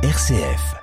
RCF. 0.00 0.76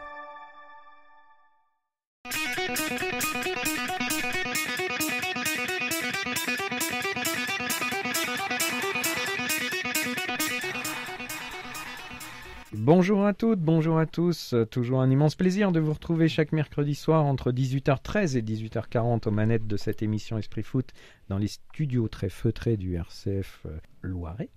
Bonjour 12.74 13.26
à 13.26 13.34
toutes, 13.34 13.62
bonjour 13.62 13.98
à 13.98 14.06
tous. 14.06 14.54
Toujours 14.70 15.00
un 15.00 15.10
immense 15.10 15.36
plaisir 15.36 15.72
de 15.72 15.80
vous 15.80 15.94
retrouver 15.94 16.28
chaque 16.28 16.52
mercredi 16.52 16.94
soir 16.94 17.24
entre 17.24 17.54
18h13 17.54 18.38
et 18.38 18.42
18h40 18.42 19.30
aux 19.30 19.32
manettes 19.32 19.66
de 19.66 19.78
cette 19.78 20.04
émission 20.04 20.38
Esprit 20.38 20.64
Foot 20.64 20.90
dans 21.30 21.38
les 21.38 21.48
studios 21.48 22.10
très 22.10 22.28
feutrés 22.28 22.76
du 22.76 22.96
RCF 22.96 23.62
euh, 23.66 23.80
Loiret. 24.02 24.50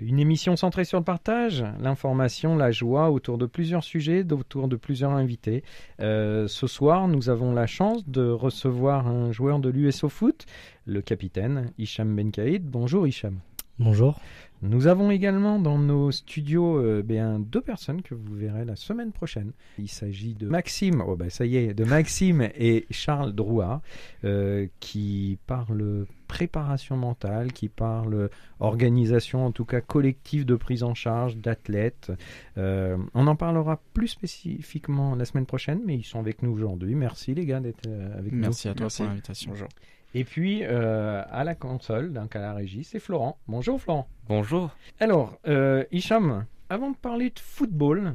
Une 0.00 0.18
émission 0.18 0.56
centrée 0.56 0.84
sur 0.84 0.98
le 0.98 1.04
partage, 1.04 1.64
l'information, 1.78 2.56
la 2.56 2.72
joie 2.72 3.10
autour 3.10 3.38
de 3.38 3.46
plusieurs 3.46 3.84
sujets, 3.84 4.24
autour 4.32 4.66
de 4.66 4.74
plusieurs 4.74 5.12
invités. 5.12 5.62
Euh, 6.00 6.48
ce 6.48 6.66
soir, 6.66 7.06
nous 7.06 7.30
avons 7.30 7.52
la 7.52 7.66
chance 7.66 8.08
de 8.08 8.28
recevoir 8.28 9.06
un 9.06 9.30
joueur 9.30 9.60
de 9.60 9.68
l'USO 9.68 10.08
Foot, 10.08 10.46
le 10.84 11.00
capitaine 11.00 11.70
Hicham 11.78 12.14
Benkaïd. 12.16 12.64
Bonjour 12.64 13.06
Hicham. 13.06 13.38
Bonjour. 13.78 14.18
Nous 14.64 14.86
avons 14.86 15.10
également 15.10 15.58
dans 15.58 15.78
nos 15.78 16.10
studios 16.10 16.78
euh, 16.78 17.02
bien, 17.02 17.38
deux 17.38 17.60
personnes 17.60 18.00
que 18.00 18.14
vous 18.14 18.34
verrez 18.34 18.64
la 18.64 18.76
semaine 18.76 19.12
prochaine. 19.12 19.52
Il 19.78 19.88
s'agit 19.88 20.32
de 20.32 20.48
Maxime, 20.48 21.02
oh 21.06 21.16
ben 21.16 21.28
ça 21.28 21.44
y 21.44 21.56
est, 21.56 21.74
de 21.74 21.84
Maxime 21.84 22.40
et 22.58 22.86
Charles 22.90 23.34
Drouard, 23.34 23.82
euh, 24.24 24.66
qui 24.80 25.38
parlent 25.46 26.06
préparation 26.28 26.96
mentale, 26.96 27.52
qui 27.52 27.68
parlent 27.68 28.30
organisation, 28.58 29.44
en 29.44 29.52
tout 29.52 29.66
cas 29.66 29.82
collective 29.82 30.46
de 30.46 30.54
prise 30.54 30.82
en 30.82 30.94
charge 30.94 31.36
d'athlètes. 31.36 32.10
Euh, 32.56 32.96
on 33.12 33.26
en 33.26 33.36
parlera 33.36 33.82
plus 33.92 34.08
spécifiquement 34.08 35.14
la 35.14 35.26
semaine 35.26 35.46
prochaine, 35.46 35.82
mais 35.84 35.94
ils 35.94 36.04
sont 36.04 36.20
avec 36.20 36.42
nous 36.42 36.50
aujourd'hui. 36.50 36.94
Merci 36.94 37.34
les 37.34 37.44
gars 37.44 37.60
d'être 37.60 37.86
avec 38.16 38.32
nous. 38.32 38.38
Merci 38.40 38.68
à 38.68 38.74
toi 38.74 38.84
Merci. 38.84 39.02
pour 39.02 39.10
l'invitation. 39.10 39.50
Bonjour. 39.50 39.68
Et 40.16 40.22
puis 40.24 40.60
euh, 40.62 41.22
à 41.28 41.42
la 41.42 41.56
console, 41.56 42.12
donc 42.12 42.36
à 42.36 42.40
la 42.40 42.54
régie, 42.54 42.84
c'est 42.84 43.00
Florent. 43.00 43.36
Bonjour 43.48 43.80
Florent. 43.80 44.08
Bonjour. 44.28 44.70
Alors, 45.00 45.36
euh, 45.48 45.84
Hicham, 45.90 46.46
avant 46.68 46.92
de 46.92 46.96
parler 46.96 47.30
de 47.30 47.40
football, 47.40 48.14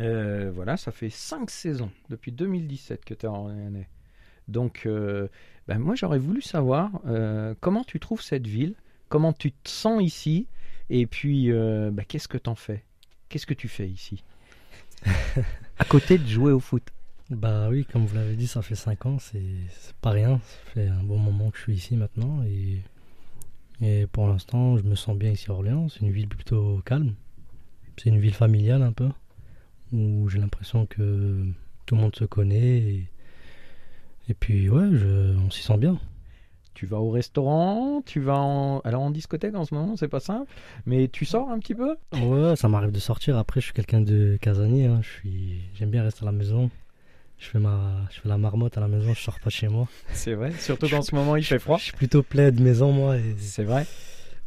euh, 0.00 0.50
voilà, 0.54 0.78
ça 0.78 0.90
fait 0.90 1.10
cinq 1.10 1.50
saisons 1.50 1.90
depuis 2.08 2.32
2017 2.32 3.04
que 3.04 3.12
tu 3.12 3.26
es 3.26 3.28
orléanais. 3.28 3.88
Donc, 4.48 4.84
euh, 4.86 5.28
ben 5.66 5.78
moi, 5.78 5.94
j'aurais 5.94 6.18
voulu 6.18 6.40
savoir 6.40 6.90
euh, 7.06 7.54
comment 7.60 7.84
tu 7.84 8.00
trouves 8.00 8.22
cette 8.22 8.46
ville, 8.46 8.74
comment 9.10 9.34
tu 9.34 9.52
te 9.52 9.68
sens 9.68 10.02
ici, 10.02 10.46
et 10.88 11.06
puis, 11.06 11.52
euh, 11.52 11.90
ben, 11.92 12.04
qu'est-ce 12.06 12.28
que 12.28 12.38
t'en 12.38 12.54
fais? 12.54 12.84
Qu'est-ce 13.28 13.46
que 13.46 13.54
tu 13.54 13.68
fais 13.68 13.86
ici? 13.86 14.24
À 15.78 15.84
côté 15.84 16.18
de 16.18 16.26
jouer 16.26 16.52
au 16.52 16.58
foot. 16.58 16.82
Bah 17.30 17.68
oui, 17.68 17.84
comme 17.84 18.06
vous 18.06 18.14
l'avez 18.14 18.36
dit, 18.36 18.46
ça 18.46 18.62
fait 18.62 18.74
5 18.74 19.04
ans, 19.06 19.18
c'est 19.18 19.42
pas 20.00 20.10
rien. 20.10 20.40
Ça 20.42 20.70
fait 20.72 20.88
un 20.88 21.02
bon 21.02 21.18
moment 21.18 21.50
que 21.50 21.58
je 21.58 21.62
suis 21.62 21.74
ici 21.74 21.94
maintenant 21.96 22.42
et, 22.44 22.80
et 23.82 24.06
pour 24.06 24.26
l'instant, 24.28 24.78
je 24.78 24.82
me 24.82 24.94
sens 24.94 25.16
bien 25.16 25.32
ici 25.32 25.50
à 25.50 25.54
Orléans. 25.54 25.88
C'est 25.88 26.00
une 26.00 26.10
ville 26.10 26.28
plutôt 26.28 26.80
calme. 26.86 27.14
C'est 27.98 28.08
une 28.10 28.18
ville 28.18 28.34
familiale 28.34 28.82
un 28.82 28.92
peu 28.92 29.08
où 29.92 30.28
j'ai 30.28 30.38
l'impression 30.38 30.86
que 30.86 31.44
tout 31.86 31.96
le 31.96 32.00
monde 32.00 32.16
se 32.16 32.24
connaît 32.24 32.78
et, 32.78 33.10
et 34.28 34.34
puis 34.34 34.68
ouais, 34.70 34.88
je, 34.92 35.36
on 35.36 35.50
s'y 35.50 35.62
sent 35.62 35.76
bien. 35.78 35.98
Tu 36.74 36.86
vas 36.86 36.98
au 37.00 37.10
restaurant, 37.10 38.02
tu 38.06 38.20
vas 38.20 38.38
en... 38.38 38.78
Alors 38.80 39.02
en 39.02 39.10
discothèque 39.10 39.54
en 39.56 39.64
ce 39.64 39.74
moment, 39.74 39.96
c'est 39.96 40.08
pas 40.08 40.20
simple, 40.20 40.50
mais 40.86 41.08
tu 41.08 41.24
sors 41.24 41.50
un 41.50 41.58
petit 41.58 41.74
peu? 41.74 41.96
Ouais, 42.14 42.54
ça 42.56 42.68
m'arrive 42.68 42.92
de 42.92 43.00
sortir. 43.00 43.36
Après, 43.36 43.60
je 43.60 43.66
suis 43.66 43.74
quelqu'un 43.74 44.00
de 44.00 44.38
casanier. 44.40 44.86
hein. 44.86 45.00
Je 45.02 45.08
suis, 45.08 45.60
j'aime 45.74 45.90
bien 45.90 46.04
rester 46.04 46.22
à 46.22 46.26
la 46.26 46.32
maison. 46.32 46.70
Je 47.38 47.46
fais 47.46 47.58
ma, 47.58 48.06
je 48.10 48.20
fais 48.20 48.28
la 48.28 48.38
marmotte 48.38 48.76
à 48.76 48.80
la 48.80 48.88
maison. 48.88 49.14
Je 49.14 49.20
sors 49.20 49.38
pas 49.38 49.46
de 49.46 49.50
chez 49.50 49.68
moi. 49.68 49.88
C'est 50.12 50.34
vrai, 50.34 50.52
surtout 50.52 50.88
qu'en 50.88 51.02
ce 51.02 51.14
moment 51.14 51.36
il 51.36 51.44
fait 51.44 51.58
froid. 51.58 51.78
Je 51.78 51.84
suis 51.84 51.92
plutôt 51.92 52.22
plaid 52.22 52.60
maison 52.60 52.92
moi. 52.92 53.16
Et... 53.16 53.34
C'est 53.38 53.64
vrai. 53.64 53.86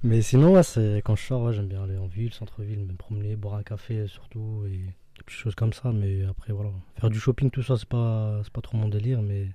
Mais 0.03 0.21
sinon, 0.21 0.53
ouais, 0.53 0.63
c'est 0.63 1.01
quand 1.05 1.15
je 1.15 1.23
sors, 1.23 1.43
ouais, 1.43 1.53
j'aime 1.53 1.67
bien 1.67 1.83
aller 1.83 1.97
en 1.97 2.07
ville, 2.07 2.33
centre-ville, 2.33 2.85
me 2.85 2.93
promener, 2.93 3.35
boire 3.35 3.55
un 3.55 3.63
café 3.63 4.07
surtout 4.07 4.63
et 4.65 4.77
des 4.77 5.23
petites 5.25 5.39
choses 5.39 5.55
comme 5.55 5.73
ça. 5.73 5.91
Mais 5.91 6.25
après, 6.25 6.53
voilà, 6.53 6.71
faire 6.99 7.09
du 7.09 7.19
shopping, 7.19 7.51
tout 7.51 7.61
ça, 7.61 7.77
c'est 7.77 7.87
pas, 7.87 8.41
c'est 8.43 8.51
pas 8.51 8.61
trop 8.61 8.77
mon 8.77 8.87
délire. 8.87 9.21
Mais, 9.21 9.49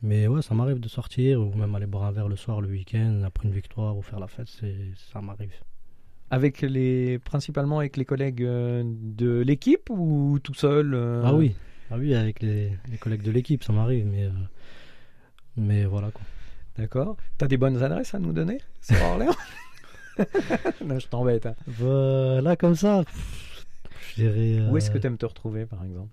mais 0.00 0.26
ouais, 0.26 0.40
ça 0.40 0.54
m'arrive 0.54 0.80
de 0.80 0.88
sortir 0.88 1.40
ou 1.40 1.54
même 1.54 1.74
aller 1.74 1.86
boire 1.86 2.04
un 2.04 2.12
verre 2.12 2.28
le 2.28 2.36
soir, 2.36 2.62
le 2.62 2.68
week-end, 2.68 3.22
après 3.26 3.46
une 3.46 3.54
victoire 3.54 3.96
ou 3.96 4.02
faire 4.02 4.20
la 4.20 4.26
fête, 4.26 4.48
ça 5.12 5.20
m'arrive. 5.20 5.52
Avec 6.30 6.62
les, 6.62 7.18
principalement 7.20 7.78
avec 7.78 7.96
les 7.96 8.04
collègues 8.04 8.42
euh, 8.42 8.82
de 8.84 9.42
l'équipe 9.42 9.88
ou 9.90 10.40
tout 10.42 10.54
seul 10.54 10.94
euh, 10.94 11.22
Ah 11.24 11.34
oui, 11.34 11.54
ah 11.90 11.96
oui, 11.98 12.14
avec 12.14 12.40
les, 12.40 12.72
les 12.90 12.98
collègues 12.98 13.22
de 13.22 13.30
l'équipe, 13.30 13.62
ça 13.64 13.72
m'arrive. 13.72 14.06
Mais, 14.06 14.24
euh, 14.24 14.30
mais 15.56 15.84
voilà 15.84 16.10
quoi. 16.10 16.22
D'accord. 16.76 17.16
T'as 17.38 17.46
des 17.46 17.56
bonnes 17.56 17.82
adresses 17.82 18.14
à 18.14 18.18
nous 18.18 18.32
donner? 18.32 18.58
Sur 18.80 19.00
Orléans? 19.02 19.34
Non, 20.84 20.98
je 20.98 21.06
t'embête. 21.08 21.44
hein. 21.46 21.54
Voilà, 21.66 22.56
comme 22.56 22.74
ça, 22.74 23.02
pff, 23.04 23.66
je 24.16 24.22
dirais. 24.22 24.70
Où 24.70 24.76
est-ce 24.78 24.90
que 24.90 24.96
euh, 24.96 25.00
t'aimes 25.00 25.18
te 25.18 25.26
retrouver, 25.26 25.66
par 25.66 25.84
exemple? 25.84 26.08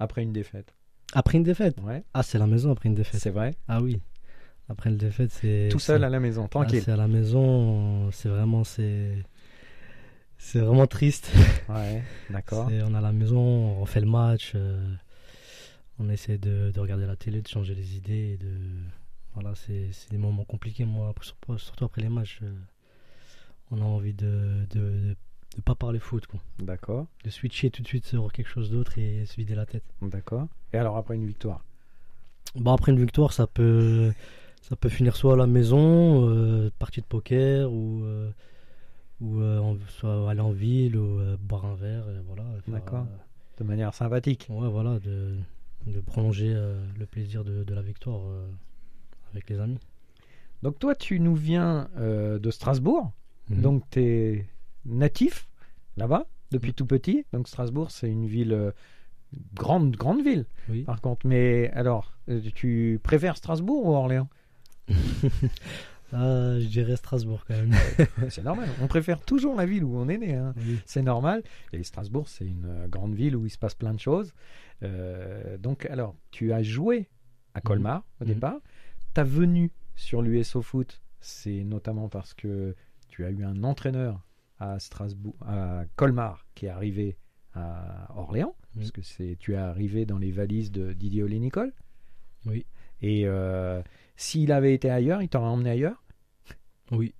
Après 0.00 0.22
une 0.24 0.32
défaite. 0.32 0.74
Après 1.12 1.38
une 1.38 1.44
défaite? 1.44 1.76
Ouais, 1.82 2.02
Ah, 2.14 2.22
c'est 2.24 2.38
la 2.38 2.46
maison 2.48 2.72
après 2.72 2.88
une 2.88 2.96
défaite. 2.96 3.20
c'est 3.20 3.30
vrai? 3.30 3.54
Ah 3.68 3.80
oui. 3.80 4.00
Après 4.68 4.90
une 4.90 4.96
défaite, 4.96 5.30
c'est. 5.30 5.68
Tout 5.70 5.78
seul 5.78 6.02
à 6.04 6.08
la 6.10 6.18
maison, 6.20 6.44
Ah, 6.46 6.48
tranquille. 6.48 6.82
c'est 6.84 6.90
à 6.90 6.96
la 6.96 7.06
maison, 7.08 8.10
c'est 8.10 8.28
vraiment 8.28 8.64
c'est 8.64 9.12
c'est 10.38 10.60
vraiment 10.60 10.86
triste. 10.86 11.30
ouais, 11.68 12.02
d'accord. 12.30 12.66
On 12.68 12.70
est 12.94 12.96
à 12.96 13.00
la 13.00 13.12
maison, 13.12 13.38
on 13.80 13.84
fait 13.86 14.00
le 14.00 14.06
match, 14.06 14.52
euh, 14.54 14.94
on 15.98 16.08
essaie 16.08 16.38
de, 16.38 16.70
de 16.72 16.80
regarder 16.80 17.06
la 17.06 17.16
télé, 17.16 17.42
de 17.42 17.48
changer 17.48 17.74
les 17.74 17.96
idées, 17.96 18.32
et 18.34 18.36
de 18.36 18.56
voilà, 19.34 19.54
c'est 19.54 19.90
des 20.10 20.18
moments 20.18 20.44
compliqués 20.44 20.84
moi, 20.84 21.14
surtout 21.58 21.84
après 21.84 22.02
les 22.02 22.08
matchs. 22.08 22.40
euh, 22.42 22.52
on 23.70 23.80
a 23.80 23.84
envie 23.84 24.14
de 24.14 24.66
de, 24.70 25.16
pas 25.64 25.74
parler 25.74 25.98
foot 25.98 26.24
D'accord, 26.58 27.06
de 27.24 27.30
switcher 27.30 27.70
tout 27.70 27.82
de 27.82 27.88
suite 27.88 28.06
sur 28.06 28.32
quelque 28.32 28.48
chose 28.48 28.70
d'autre 28.70 28.98
et 28.98 29.26
se 29.26 29.36
vider 29.36 29.54
la 29.54 29.66
tête. 29.66 29.84
d'accord. 30.02 30.48
Et 30.72 30.78
alors 30.78 30.96
après 30.96 31.14
une 31.14 31.26
victoire? 31.26 31.64
Bon 32.54 32.72
après 32.72 32.92
une 32.92 32.98
victoire, 33.00 33.32
ça 33.32 33.46
peut 33.46 34.12
ça 34.62 34.76
peut 34.76 34.88
finir 34.88 35.16
soit 35.16 35.34
à 35.34 35.36
la 35.36 35.46
maison, 35.46 36.28
euh, 36.28 36.70
partie 36.78 37.00
de 37.00 37.06
poker 37.06 37.70
ou 37.72 38.02
euh, 38.04 38.30
ou 39.20 39.40
euh, 39.40 39.74
soit 39.88 40.30
aller 40.30 40.40
en 40.40 40.50
ville 40.52 40.96
ou 40.96 41.18
euh, 41.20 41.36
boire 41.40 41.64
un 41.66 41.74
verre, 41.74 42.08
et 42.08 42.20
voilà. 42.26 42.44
D'accord. 42.68 43.06
De 43.58 43.64
manière 43.64 43.92
sympathique. 43.94 44.46
euh, 44.50 44.54
ouais 44.60 44.68
voilà 44.68 44.98
de, 45.00 45.36
de 45.86 46.00
prolonger 46.00 46.52
euh, 46.54 46.80
le 46.98 47.06
plaisir 47.06 47.44
de, 47.44 47.64
de 47.64 47.74
la 47.74 47.82
victoire 47.82 48.20
euh, 48.26 48.46
avec 49.32 49.50
les 49.50 49.58
amis. 49.58 49.78
Donc 50.62 50.78
toi, 50.78 50.94
tu 50.94 51.20
nous 51.20 51.34
viens 51.34 51.88
euh, 51.98 52.38
de 52.38 52.50
Strasbourg. 52.50 53.12
Mhm. 53.50 53.60
Donc 53.62 53.82
tu 53.90 54.00
es 54.00 54.46
natif 54.84 55.48
là-bas 55.96 56.26
depuis 56.50 56.74
tout 56.74 56.86
petit. 56.86 57.24
Donc 57.32 57.48
Strasbourg, 57.48 57.90
c'est 57.90 58.08
une 58.10 58.26
ville 58.26 58.52
euh, 58.52 58.70
grande, 59.54 59.96
grande 59.96 60.22
ville. 60.22 60.46
oui. 60.68 60.82
Par 60.82 61.00
contre, 61.00 61.26
mais 61.26 61.70
alors, 61.74 62.12
euh, 62.28 62.40
tu 62.54 63.00
préfères 63.02 63.36
Strasbourg 63.36 63.84
ou 63.86 63.90
Orléans? 63.92 64.28
Ah, 66.12 66.58
je 66.58 66.66
dirais 66.66 66.96
Strasbourg 66.96 67.44
quand 67.46 67.54
même. 67.54 67.74
C'est 68.30 68.42
normal. 68.44 68.68
On 68.80 68.86
préfère 68.86 69.20
toujours 69.20 69.54
la 69.56 69.66
ville 69.66 69.84
où 69.84 69.96
on 69.96 70.08
est 70.08 70.18
né. 70.18 70.34
hein. 70.34 70.54
Oui. 70.56 70.78
C'est 70.86 71.02
normal. 71.02 71.42
Et 71.72 71.82
Strasbourg, 71.82 72.28
c'est 72.28 72.46
une 72.46 72.64
euh, 72.66 72.88
grande 72.88 73.14
ville 73.14 73.36
où 73.36 73.44
il 73.46 73.50
se 73.50 73.58
passe 73.58 73.74
plein 73.74 73.92
de 73.92 74.00
choses. 74.00 74.32
Euh, 74.82 75.58
donc, 75.58 75.84
alors, 75.86 76.14
tu 76.30 76.52
as 76.52 76.62
joué 76.62 77.08
à 77.54 77.60
Colmar 77.60 78.04
au 78.20 78.24
Mhm. 78.24 78.32
départ. 78.34 78.56
Ta 79.14 79.24
venue 79.24 79.70
sur 79.96 80.22
l'USO 80.22 80.62
Foot, 80.62 81.02
c'est 81.20 81.64
notamment 81.64 82.08
parce 82.08 82.32
que 82.34 82.74
tu 83.08 83.24
as 83.24 83.30
eu 83.30 83.44
un 83.44 83.62
entraîneur 83.64 84.22
à 84.58 84.78
Strasbourg, 84.78 85.34
à 85.46 85.84
Colmar, 85.96 86.46
qui 86.54 86.66
est 86.66 86.70
arrivé 86.70 87.16
à 87.54 88.08
Orléans, 88.16 88.54
Mhm. 88.74 88.80
parce 88.80 88.92
que 88.92 89.02
c'est 89.02 89.36
tu 89.38 89.54
es 89.54 89.56
arrivé 89.56 90.06
dans 90.06 90.18
les 90.18 90.30
valises 90.30 90.70
de 90.70 90.92
Didier 90.92 91.22
Olé-Nicole. 91.22 91.72
Oui. 92.46 92.64
Et 93.02 93.22
euh, 93.26 93.82
s'il 94.18 94.52
avait 94.52 94.74
été 94.74 94.90
ailleurs, 94.90 95.22
il 95.22 95.28
t'aurait 95.28 95.46
emmené 95.46 95.70
ailleurs? 95.70 96.02
Oui. 96.90 97.14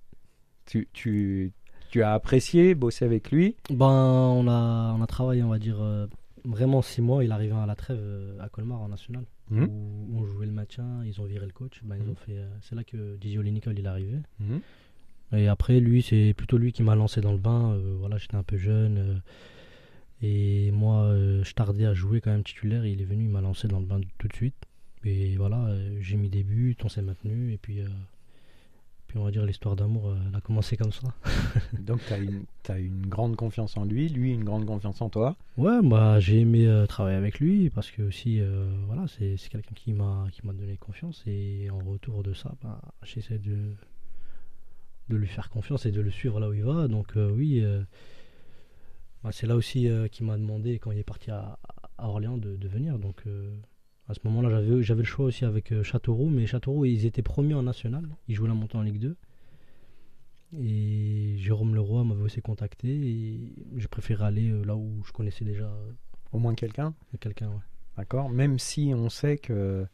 Tu, 0.65 0.87
tu, 0.93 1.51
tu 1.89 2.03
as 2.03 2.13
apprécié 2.13 2.75
bosser 2.75 3.05
avec 3.05 3.31
lui? 3.31 3.55
Ben 3.71 3.87
on 3.87 4.47
a 4.47 4.93
on 4.95 5.01
a 5.01 5.07
travaillé 5.07 5.41
on 5.41 5.47
va 5.49 5.57
dire 5.59 5.81
euh, 5.81 6.05
vraiment 6.45 6.81
six 6.83 7.01
mois. 7.01 7.23
Il 7.23 7.31
arrivait 7.31 7.55
à 7.55 7.65
la 7.65 7.75
trêve 7.75 7.97
euh, 7.99 8.37
à 8.39 8.49
Colmar 8.49 8.81
en 8.81 8.89
national. 8.89 9.23
Mhm. 9.51 9.67
où 9.67 10.19
on 10.19 10.25
jouait 10.27 10.45
le 10.45 10.51
maintien, 10.51 11.03
ils 11.05 11.19
ont 11.19 11.25
viré 11.25 11.47
le 11.47 11.51
coach. 11.51 11.81
Ben, 11.83 11.95
ils 11.97 12.03
Mhm. 12.03 12.09
ont 12.11 12.15
fait, 12.15 12.37
euh, 12.37 12.47
c'est 12.61 12.75
là 12.75 12.83
que 12.83 13.15
Didier 13.15 13.41
Nicole 13.51 13.79
il 13.79 13.85
est 13.85 13.87
arrivé. 13.87 14.17
Mhm. 14.39 14.59
Et 15.31 15.47
après, 15.47 15.79
lui, 15.79 16.03
c'est 16.03 16.35
plutôt 16.37 16.57
lui 16.59 16.71
qui 16.71 16.83
m'a 16.83 16.93
lancé 16.95 17.19
dans 17.21 17.31
le 17.31 17.37
bain. 17.39 17.75
voilà, 17.99 18.17
j'étais 18.17 18.35
un 18.35 18.43
peu 18.43 18.57
jeune. 18.57 19.21
et 20.21 20.69
moi, 20.71 21.13
je 21.43 21.53
tardais 21.53 21.85
à 21.85 21.93
jouer 21.93 22.19
quand 22.21 22.31
même 22.31 22.43
titulaire. 22.43 22.85
Il 22.85 23.01
est 23.01 23.05
venu, 23.05 23.23
il 23.25 23.29
m'a 23.29 23.41
lancé 23.41 23.67
dans 23.67 23.79
le 23.79 23.85
bain 23.85 24.01
tout 24.17 24.27
de 24.27 24.33
suite. 24.33 24.55
Et 25.05 25.37
voilà, 25.37 25.65
euh, 25.65 25.97
j'ai 26.01 26.17
mis 26.17 26.29
des 26.29 26.43
buts, 26.43 26.75
on 26.83 26.89
s'est 26.89 27.01
maintenu. 27.01 27.53
Et 27.53 27.57
puis, 27.57 27.81
euh, 27.81 27.87
puis 29.07 29.17
on 29.17 29.23
va 29.23 29.31
dire 29.31 29.45
l'histoire 29.45 29.75
d'amour, 29.75 30.15
elle 30.27 30.35
a 30.35 30.41
commencé 30.41 30.77
comme 30.77 30.91
ça. 30.91 31.07
Donc 31.79 31.99
tu 32.05 32.13
as 32.13 32.17
une, 32.17 32.43
t'as 32.61 32.79
une 32.79 33.07
grande 33.07 33.35
confiance 33.35 33.75
en 33.75 33.83
lui, 33.83 34.07
lui 34.07 34.31
une 34.31 34.43
grande 34.43 34.65
confiance 34.65 35.01
en 35.01 35.09
toi. 35.09 35.35
Ouais, 35.57 35.79
bah, 35.83 36.19
j'ai 36.19 36.39
aimé 36.39 36.67
euh, 36.67 36.85
travailler 36.85 37.17
avec 37.17 37.39
lui 37.39 37.71
parce 37.71 37.89
que 37.89 38.03
aussi, 38.03 38.39
euh, 38.39 38.69
voilà, 38.85 39.05
c'est, 39.07 39.35
quelqu'un 39.49 39.73
qui 39.73 39.93
m'a, 39.93 40.27
qui 40.31 40.45
m'a 40.45 40.53
donné 40.53 40.77
confiance 40.77 41.23
et 41.25 41.69
en 41.71 41.79
retour 41.79 42.21
de 42.21 42.33
ça, 42.33 42.53
bah, 42.61 42.79
j'essaie 43.03 43.39
de, 43.39 43.73
de 45.09 45.17
lui 45.17 45.27
faire 45.27 45.49
confiance 45.49 45.85
et 45.85 45.91
de 45.91 46.01
le 46.01 46.11
suivre 46.11 46.39
là 46.39 46.49
où 46.49 46.53
il 46.53 46.63
va. 46.63 46.87
Donc 46.87 47.17
euh, 47.17 47.31
oui, 47.31 47.61
euh, 47.63 47.81
bah, 49.23 49.31
c'est 49.31 49.47
là 49.47 49.55
aussi 49.55 49.87
euh, 49.87 50.07
qu'il 50.07 50.27
m'a 50.27 50.37
demandé 50.37 50.77
quand 50.79 50.91
il 50.91 50.99
est 50.99 51.03
parti 51.03 51.31
à, 51.31 51.57
à 51.97 52.07
Orléans 52.07 52.37
de, 52.37 52.55
de 52.55 52.67
venir. 52.67 52.99
Donc 52.99 53.15
euh, 53.25 53.51
à 54.09 54.13
ce 54.15 54.19
moment-là, 54.25 54.49
j'avais, 54.49 54.81
j'avais 54.83 55.01
le 55.03 55.07
choix 55.07 55.25
aussi 55.27 55.45
avec 55.45 55.71
euh, 55.71 55.83
Châteauroux, 55.83 56.29
mais 56.29 56.45
Châteauroux, 56.47 56.85
ils 56.85 57.05
étaient 57.05 57.21
premiers 57.21 57.53
en 57.53 57.63
national. 57.63 58.09
Ils 58.27 58.35
jouaient 58.35 58.47
la 58.49 58.55
montée 58.55 58.75
en 58.77 58.81
Ligue 58.81 58.99
2. 58.99 59.15
Et 60.59 61.35
Jérôme 61.37 61.75
Leroy 61.75 62.03
m'avait 62.03 62.23
aussi 62.23 62.41
contacté 62.41 62.87
et 62.89 63.53
j'ai 63.77 63.87
préféré 63.87 64.25
aller 64.25 64.49
euh, 64.49 64.63
là 64.63 64.75
où 64.75 65.03
je 65.05 65.11
connaissais 65.11 65.45
déjà 65.45 65.65
euh, 65.65 65.91
Au 66.31 66.39
moins 66.39 66.55
quelqu'un, 66.55 66.95
quelqu'un. 67.19 67.49
ouais. 67.49 67.61
d'accord 67.97 68.29
Même 68.29 68.57
si 68.57 68.91
on 68.95 69.09
sait 69.09 69.37
que 69.37 69.85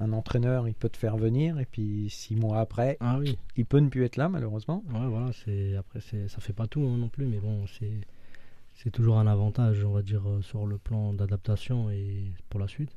un 0.00 0.12
entraîneur, 0.12 0.66
il 0.66 0.74
peut 0.74 0.88
te 0.88 0.96
faire 0.96 1.16
venir 1.18 1.58
et 1.58 1.66
puis 1.66 2.08
six 2.08 2.36
mois 2.36 2.60
après, 2.60 2.96
Ah 3.00 3.18
oui, 3.18 3.36
il 3.56 3.66
peut 3.66 3.80
ne 3.80 3.88
plus 3.90 4.04
être 4.04 4.16
là 4.16 4.30
malheureusement. 4.30 4.82
ouais, 4.94 5.08
voilà, 5.08 5.30
c'est 5.44 5.76
après 5.76 6.00
c'est 6.00 6.28
ça 6.28 6.40
fait 6.40 6.52
pas 6.54 6.68
tout 6.68 6.80
hein, 6.80 6.96
non 6.96 7.08
plus, 7.08 7.26
mais 7.26 7.38
bon, 7.38 7.66
c'est 7.66 8.00
c'est 8.76 8.90
toujours 8.90 9.18
un 9.18 9.26
avantage, 9.26 9.84
on 9.84 9.92
va 9.92 10.02
dire, 10.02 10.22
euh, 10.26 10.40
sur 10.40 10.64
le 10.64 10.78
plan 10.78 11.12
d'adaptation 11.12 11.90
et 11.90 12.32
pour 12.48 12.60
la 12.60 12.68
suite. 12.68 12.96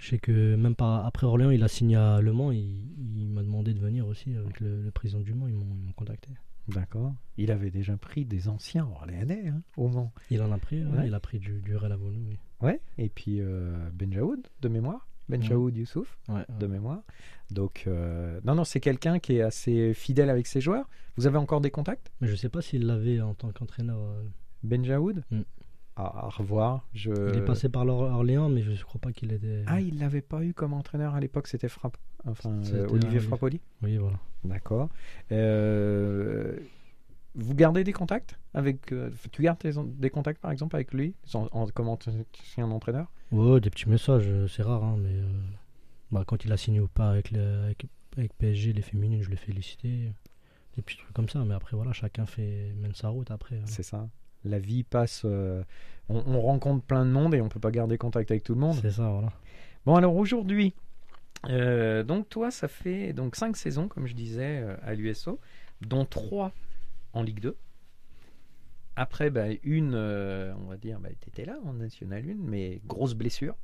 Je 0.00 0.08
sais 0.08 0.18
que 0.18 0.54
même 0.56 0.74
pas 0.74 1.04
après 1.04 1.26
Orléans, 1.26 1.50
il 1.50 1.62
a 1.62 1.68
signé 1.68 1.96
à 1.96 2.20
Le 2.20 2.32
Mans, 2.32 2.50
il, 2.52 2.86
il 3.16 3.28
m'a 3.28 3.42
demandé 3.42 3.74
de 3.74 3.78
venir 3.80 4.06
aussi 4.06 4.34
avec 4.34 4.58
le, 4.60 4.82
le 4.82 4.90
président 4.90 5.20
du 5.20 5.34
Mans, 5.34 5.46
ils 5.46 5.54
m'ont 5.54 5.92
contacté. 5.94 6.30
D'accord. 6.68 7.14
Il 7.36 7.50
avait 7.50 7.70
déjà 7.70 7.96
pris 7.96 8.24
des 8.24 8.48
anciens 8.48 8.86
Orléanais 8.86 9.48
hein, 9.48 9.60
au 9.76 9.88
Mans. 9.88 10.12
Il 10.30 10.40
en 10.42 10.52
a 10.52 10.58
pris, 10.58 10.84
ouais, 10.84 10.98
Ouais. 10.98 11.06
il 11.08 11.14
a 11.14 11.20
pris 11.20 11.38
du, 11.38 11.60
du 11.60 11.76
Real 11.76 11.92
Avonu, 11.92 12.18
oui. 12.28 12.38
Ouais. 12.62 12.80
Et 12.98 13.08
puis 13.08 13.40
euh, 13.40 13.90
Benjaoud 13.92 14.46
de 14.62 14.68
mémoire. 14.68 15.06
Benjaoud 15.28 15.76
Youssouf 15.76 16.18
Ouais, 16.28 16.44
de 16.58 16.66
mémoire. 16.66 17.02
Donc 17.50 17.84
euh, 17.86 18.40
non 18.44 18.54
non 18.56 18.64
c'est 18.64 18.80
quelqu'un 18.80 19.18
qui 19.20 19.34
est 19.36 19.42
assez 19.42 19.94
fidèle 19.94 20.28
avec 20.30 20.46
ses 20.46 20.60
joueurs. 20.60 20.88
Vous 21.16 21.26
avez 21.26 21.38
encore 21.38 21.60
des 21.60 21.70
contacts? 21.70 22.10
Mais 22.20 22.26
je 22.28 22.34
sais 22.34 22.48
pas 22.48 22.62
s'il 22.62 22.84
l'avait 22.86 23.20
en 23.20 23.34
tant 23.34 23.50
qu'entraîneur. 23.52 23.98
euh, 24.00 24.22
Benjaoud 24.62 25.22
Mm. 25.30 25.40
À, 26.06 26.26
à 26.26 26.28
revoir. 26.28 26.86
Je... 26.94 27.10
Il 27.30 27.36
est 27.38 27.44
passé 27.44 27.68
par 27.68 27.86
Orléans, 27.86 28.48
mais 28.48 28.62
je 28.62 28.70
ne 28.70 28.76
crois 28.76 29.00
pas 29.00 29.12
qu'il 29.12 29.32
était. 29.32 29.64
Ah, 29.66 29.80
il 29.80 29.98
l'avait 29.98 30.20
pas 30.22 30.42
eu 30.44 30.54
comme 30.54 30.72
entraîneur 30.72 31.14
à 31.14 31.20
l'époque, 31.20 31.46
c'était 31.46 31.68
Frapp... 31.68 31.96
enfin, 32.26 32.60
euh, 32.72 32.86
Olivier. 32.88 33.20
Frappoli. 33.20 33.60
Oui, 33.82 33.96
voilà. 33.96 34.18
D'accord. 34.44 34.88
Euh, 35.32 36.56
vous 37.34 37.54
gardez 37.54 37.84
des 37.84 37.92
contacts 37.92 38.38
avec 38.54 38.92
euh, 38.92 39.10
Tu 39.32 39.42
gardes 39.42 39.58
tes- 39.58 39.72
des 39.84 40.10
contacts 40.10 40.40
par 40.40 40.50
exemple 40.50 40.76
avec 40.76 40.92
lui 40.92 41.14
en, 41.34 41.46
en, 41.52 41.66
comme 41.66 41.88
ancien 41.88 42.70
entraîneur? 42.70 43.06
Ouais, 43.32 43.60
des 43.60 43.70
petits 43.70 43.88
messages, 43.88 44.28
c'est 44.48 44.62
rare, 44.62 44.82
hein, 44.82 44.96
mais 44.98 45.12
euh, 45.12 45.28
bah, 46.10 46.24
quand 46.26 46.44
il 46.44 46.52
a 46.52 46.56
signé 46.56 46.80
ou 46.80 46.88
pas 46.88 47.08
avec, 47.10 47.30
le- 47.30 47.62
avec, 47.64 47.86
avec 48.16 48.32
PSG, 48.34 48.72
les 48.72 48.82
féminines, 48.82 49.22
je 49.22 49.30
l'ai 49.30 49.36
félicité. 49.36 50.12
Des 50.76 50.82
petits 50.82 50.96
trucs 50.98 51.12
comme 51.12 51.28
ça, 51.28 51.44
mais 51.44 51.54
après, 51.54 51.76
voilà, 51.76 51.92
chacun 51.92 52.26
fait, 52.26 52.72
mène 52.80 52.94
sa 52.94 53.08
route 53.08 53.30
après. 53.30 53.56
hein. 53.56 53.64
C'est 53.66 53.82
ça. 53.82 54.08
La 54.44 54.58
vie 54.58 54.82
passe. 54.82 55.22
euh, 55.24 55.62
on, 56.08 56.22
on 56.26 56.40
rencontre 56.40 56.84
plein 56.84 57.04
de 57.04 57.10
monde 57.10 57.34
et 57.34 57.40
on 57.40 57.48
peut 57.48 57.60
pas 57.60 57.70
garder 57.70 57.98
contact 57.98 58.30
avec 58.30 58.42
tout 58.42 58.54
le 58.54 58.60
monde. 58.60 58.76
C'est 58.82 58.90
ça, 58.90 59.08
voilà. 59.10 59.32
Bon 59.86 59.96
alors 59.96 60.14
aujourd'hui, 60.16 60.74
euh, 61.48 62.02
donc 62.02 62.28
toi 62.28 62.50
ça 62.50 62.68
fait 62.68 63.14
donc 63.14 63.34
cinq 63.34 63.56
saisons 63.56 63.88
comme 63.88 64.06
je 64.06 64.14
disais 64.14 64.58
euh, 64.58 64.76
à 64.82 64.94
l'USO, 64.94 65.40
dont 65.80 66.04
trois 66.04 66.52
en 67.14 67.22
Ligue 67.22 67.40
2. 67.40 67.56
Après 68.96 69.30
bah, 69.30 69.46
une, 69.62 69.94
euh, 69.94 70.52
on 70.60 70.68
va 70.68 70.76
dire, 70.76 71.00
bah, 71.00 71.08
tu 71.20 71.28
étais 71.28 71.46
là 71.46 71.58
en 71.64 71.72
National 71.72 72.22
1, 72.28 72.34
mais 72.38 72.80
grosse 72.86 73.14
blessure 73.14 73.54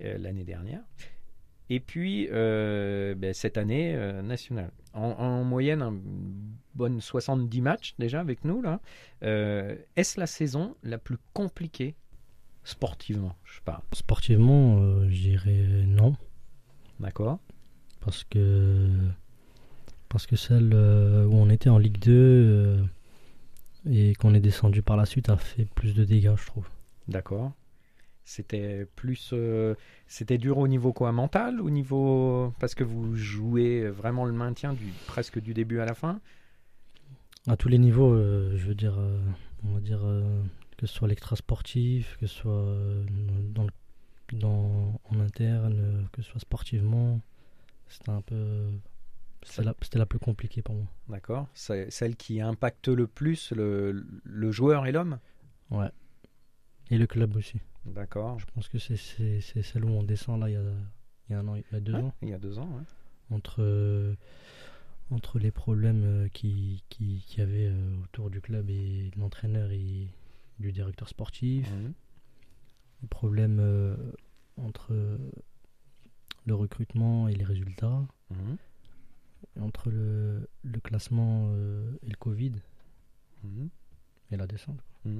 l'année 0.00 0.44
dernière. 0.44 0.80
Et 1.70 1.80
puis 1.80 2.28
bah, 2.28 3.32
cette 3.32 3.56
année 3.56 3.96
nationale. 4.22 4.72
En, 4.96 5.10
en 5.18 5.44
moyenne, 5.44 5.82
un 5.82 5.94
bonne 6.74 7.00
70 7.00 7.60
matchs 7.60 7.94
déjà 7.98 8.20
avec 8.20 8.44
nous 8.44 8.60
là. 8.62 8.80
Euh, 9.22 9.76
Est-ce 9.96 10.18
la 10.18 10.26
saison 10.26 10.74
la 10.82 10.98
plus 10.98 11.18
compliquée 11.32 11.94
sportivement 12.64 13.36
Je 13.44 13.60
parle? 13.64 13.82
Sportivement, 13.92 14.78
euh, 14.80 15.08
je 15.08 15.20
dirais 15.20 15.84
non, 15.86 16.16
D'accord. 16.98 17.38
parce 18.00 18.24
que, 18.24 18.90
parce 20.08 20.26
que 20.26 20.36
celle 20.36 20.72
euh, 20.74 21.26
où 21.26 21.34
on 21.34 21.48
était 21.50 21.68
en 21.70 21.78
Ligue 21.78 21.98
2 21.98 22.12
euh, 22.12 22.82
et 23.88 24.14
qu'on 24.14 24.34
est 24.34 24.40
descendu 24.40 24.82
par 24.82 24.96
la 24.96 25.06
suite 25.06 25.28
a 25.28 25.36
fait 25.36 25.66
plus 25.74 25.94
de 25.94 26.04
dégâts, 26.04 26.34
je 26.36 26.46
trouve. 26.46 26.66
D'accord. 27.08 27.52
C'était 28.28 28.88
plus, 28.96 29.30
euh, 29.32 29.76
c'était 30.08 30.36
dur 30.36 30.58
au 30.58 30.66
niveau 30.66 30.92
quoi, 30.92 31.12
mental, 31.12 31.60
au 31.60 31.70
niveau 31.70 32.52
parce 32.58 32.74
que 32.74 32.82
vous 32.82 33.14
jouez 33.14 33.88
vraiment 33.88 34.24
le 34.24 34.32
maintien 34.32 34.72
du 34.72 34.86
presque 35.06 35.38
du 35.40 35.54
début 35.54 35.78
à 35.78 35.84
la 35.84 35.94
fin? 35.94 36.20
À 37.46 37.56
tous 37.56 37.68
les 37.68 37.78
niveaux, 37.78 38.12
euh, 38.12 38.56
je 38.56 38.66
veux 38.66 38.74
dire, 38.74 38.96
euh, 38.98 39.20
on 39.62 39.74
va 39.74 39.80
dire 39.80 40.00
que 40.76 40.88
ce 40.88 40.92
soit 40.92 41.06
l'extra 41.06 41.36
sportif, 41.36 42.16
que 42.18 42.26
ce 42.26 42.34
soit 42.34 42.66
dans, 43.54 43.62
le- 43.62 44.36
dans 44.38 45.00
en 45.04 45.20
interne, 45.20 46.08
que 46.10 46.20
ce 46.20 46.28
soit 46.32 46.40
sportivement, 46.40 47.20
c'était 47.86 48.10
un 48.10 48.22
peu, 48.22 48.72
c'était 49.44 49.62
la, 49.62 49.74
c'était 49.82 50.00
la 50.00 50.06
plus 50.06 50.18
compliquée 50.18 50.62
pour 50.62 50.74
moi. 50.74 50.86
D'accord. 51.08 51.46
C'est 51.54 51.92
celle 51.92 52.16
qui 52.16 52.40
impacte 52.40 52.88
le 52.88 53.06
plus 53.06 53.52
le, 53.52 54.04
le 54.24 54.50
joueur 54.50 54.84
et 54.86 54.90
l'homme? 54.90 55.20
Ouais. 55.70 55.90
Et 56.90 56.98
le 56.98 57.06
club 57.06 57.36
aussi. 57.36 57.60
D'accord. 57.86 58.38
Je 58.38 58.46
pense 58.46 58.68
que 58.68 58.78
c'est 58.78 58.96
celle 59.40 59.84
où 59.84 59.88
on 59.88 60.02
descend 60.02 60.40
là 60.40 60.48
il 60.50 60.52
y 60.54 60.56
a, 60.56 60.62
il 61.28 61.32
y 61.32 61.34
a 61.34 61.38
un 61.40 61.48
an, 61.48 61.54
il 61.56 61.64
y 61.72 61.76
a 61.76 61.80
deux 61.80 61.94
Ouais, 61.94 62.00
ans, 62.02 62.14
Il 62.22 62.28
y 62.28 62.34
a 62.34 62.38
deux 62.38 62.58
ans. 62.58 62.68
ouais. 62.68 62.82
entre 63.36 63.56
euh, 63.62 64.14
entre 65.10 65.38
les 65.38 65.50
problèmes 65.52 66.02
euh, 66.04 66.28
qui 66.28 66.82
qui 66.88 67.22
qui 67.26 67.38
y 67.38 67.42
avait 67.42 67.68
euh, 67.68 68.02
autour 68.04 68.28
du 68.30 68.40
club 68.40 68.68
et 68.70 69.10
de 69.14 69.20
l'entraîneur 69.20 69.70
et 69.70 70.08
du 70.58 70.72
directeur 70.72 71.08
sportif. 71.08 71.70
Mhm. 71.70 71.92
le 73.02 73.08
problème 73.08 73.58
euh, 73.60 73.94
entre 74.56 74.92
le 76.46 76.54
recrutement 76.54 77.28
et 77.28 77.34
les 77.34 77.44
résultats, 77.44 78.02
Mhm. 78.30 78.56
entre 79.60 79.90
le, 79.90 80.48
le 80.64 80.80
classement 80.80 81.48
euh, 81.50 81.92
et 82.02 82.08
le 82.10 82.16
Covid 82.16 82.52
Mhm. 83.44 83.68
et 84.32 84.36
la 84.36 84.46
descente. 84.46 84.80
quoi. 85.02 85.12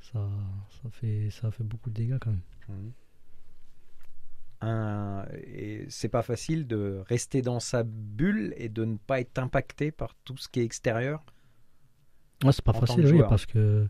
Ça, 0.00 0.28
ça, 0.82 0.90
fait, 0.90 1.30
ça 1.30 1.46
a 1.48 1.50
fait 1.52 1.62
beaucoup 1.64 1.90
de 1.90 1.94
dégâts 1.94 2.18
quand 2.20 2.30
même. 2.30 2.42
Un- 4.62 5.24
et 5.32 5.86
c'est 5.88 6.08
pas 6.10 6.22
facile 6.22 6.66
de 6.66 7.02
rester 7.08 7.40
dans 7.40 7.60
sa 7.60 7.82
bulle 7.82 8.52
et 8.58 8.68
de 8.68 8.84
ne 8.84 8.96
pas 8.98 9.20
être 9.20 9.38
impacté 9.38 9.90
par 9.90 10.14
tout 10.24 10.36
ce 10.36 10.48
qui 10.48 10.60
est 10.60 10.64
extérieur. 10.64 11.24
Ouais, 12.44 12.52
c'est 12.52 12.64
pas 12.64 12.72
facile, 12.72 13.06
oui, 13.06 13.22
parce 13.22 13.46
que 13.46 13.88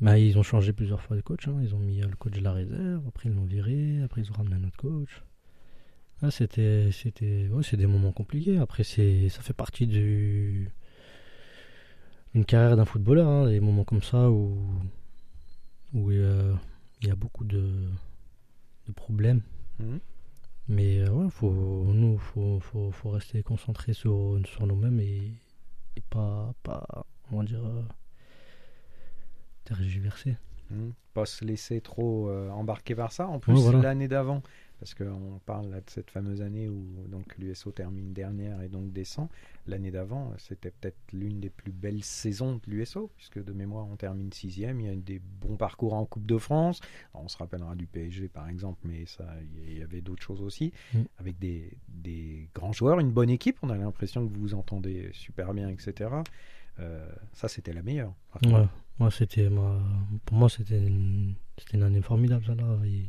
bah, 0.00 0.18
ils 0.18 0.38
ont 0.38 0.42
changé 0.44 0.72
plusieurs 0.72 1.02
fois 1.02 1.16
de 1.16 1.22
coach. 1.22 1.48
hein. 1.48 1.58
Ils 1.62 1.74
ont 1.74 1.78
mis 1.78 2.02
euh, 2.02 2.08
le 2.08 2.16
coach 2.16 2.34
de 2.34 2.42
la 2.42 2.52
réserve, 2.52 3.02
après 3.08 3.28
ils 3.30 3.34
l'ont 3.34 3.44
viré, 3.44 4.02
après 4.04 4.22
ils 4.22 4.30
ont 4.30 4.34
ramené 4.34 4.56
un 4.56 4.64
autre 4.68 4.76
coach. 4.78 5.22
Ah, 6.22 6.30
c'était, 6.30 6.90
c'était, 6.92 7.48
ouais, 7.50 7.62
c'est 7.62 7.76
des 7.76 7.86
moments 7.86 8.12
compliqués. 8.12 8.58
Après, 8.58 8.84
c'est, 8.84 9.28
ça 9.28 9.42
fait 9.42 9.52
partie 9.52 9.86
du, 9.86 10.70
d'une 12.34 12.44
carrière 12.44 12.76
d'un 12.76 12.84
footballeur. 12.84 13.28
hein, 13.28 13.46
des 13.48 13.60
moments 13.60 13.84
comme 13.84 14.02
ça 14.02 14.30
où, 14.30 14.56
où 15.94 16.10
euh, 16.10 16.54
il 17.00 17.08
y 17.08 17.10
a 17.10 17.14
beaucoup 17.16 17.44
de, 17.44 17.88
de 18.86 18.92
problèmes. 18.92 19.42
Mhm. 19.78 20.00
Mais 20.68 20.98
euh, 20.98 21.10
ouais, 21.10 21.30
faut, 21.30 21.50
nous, 21.52 22.18
faut, 22.18 22.58
faut, 22.60 22.90
faut 22.90 23.10
rester 23.10 23.42
concentré 23.42 23.92
sur, 23.92 24.40
sur 24.46 24.66
nous-mêmes 24.66 24.98
et, 25.00 25.32
et 25.96 26.00
pas, 26.10 26.52
pas, 26.64 27.06
on 27.30 27.38
va 27.38 27.44
dire, 27.44 27.64
euh, 27.64 27.82
tergiverser. 29.64 30.36
Mhm. 30.70 30.92
Pas 31.14 31.26
se 31.26 31.44
laisser 31.44 31.80
trop 31.80 32.28
euh, 32.28 32.50
embarquer 32.50 32.94
par 32.94 33.12
ça. 33.12 33.28
En 33.28 33.38
plus, 33.38 33.54
Ouais, 33.54 33.60
voilà. 33.60 33.80
l'année 33.82 34.08
d'avant, 34.08 34.42
parce 34.78 34.94
qu'on 34.94 35.40
parle 35.46 35.70
là 35.70 35.80
de 35.80 35.88
cette 35.88 36.10
fameuse 36.10 36.42
année 36.42 36.68
où 36.68 36.84
donc 37.08 37.36
l'USO 37.38 37.70
termine 37.72 38.12
dernière 38.12 38.60
et 38.62 38.68
donc 38.68 38.92
descend. 38.92 39.28
L'année 39.66 39.90
d'avant, 39.90 40.32
c'était 40.38 40.70
peut-être 40.70 40.98
l'une 41.12 41.40
des 41.40 41.50
plus 41.50 41.72
belles 41.72 42.04
saisons 42.04 42.56
de 42.56 42.70
l'USO, 42.70 43.10
puisque 43.16 43.42
de 43.42 43.52
mémoire, 43.52 43.86
on 43.90 43.96
termine 43.96 44.32
sixième. 44.32 44.80
Il 44.80 44.86
y 44.86 44.90
a 44.90 44.94
eu 44.94 45.02
des 45.02 45.18
bons 45.18 45.56
parcours 45.56 45.94
en 45.94 46.04
Coupe 46.04 46.26
de 46.26 46.38
France. 46.38 46.80
Alors, 47.12 47.24
on 47.24 47.28
se 47.28 47.36
rappellera 47.36 47.74
du 47.74 47.86
PSG, 47.86 48.28
par 48.28 48.48
exemple, 48.48 48.78
mais 48.84 49.06
ça, 49.06 49.26
il 49.66 49.78
y 49.78 49.82
avait 49.82 50.02
d'autres 50.02 50.22
choses 50.22 50.42
aussi, 50.42 50.72
Mm. 50.94 50.98
avec 51.18 51.38
des, 51.38 51.72
des 51.88 52.48
grands 52.54 52.72
joueurs, 52.72 53.00
une 53.00 53.10
bonne 53.10 53.30
équipe. 53.30 53.58
On 53.62 53.70
a 53.70 53.76
l'impression 53.76 54.26
que 54.26 54.32
vous 54.32 54.40
vous 54.40 54.54
entendez 54.54 55.10
super 55.12 55.52
bien, 55.52 55.68
etc. 55.68 56.10
Euh, 56.78 57.08
ça, 57.32 57.48
c'était 57.48 57.72
la 57.72 57.82
meilleure. 57.82 58.14
Ouais, 58.44 58.66
moi, 58.98 59.10
c'était 59.10 59.48
pour 60.26 60.36
moi, 60.36 60.48
c'était 60.48 60.78
une... 60.78 61.34
une 61.72 61.82
année 61.82 62.02
formidable, 62.02 62.44
ça, 62.44 62.54
là. 62.54 62.78
Et, 62.84 63.08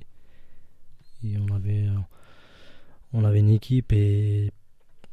et 1.23 1.37
on, 1.37 1.47
avait, 1.53 1.87
on 3.13 3.23
avait 3.23 3.39
une 3.39 3.49
équipe 3.49 3.91
et 3.93 4.51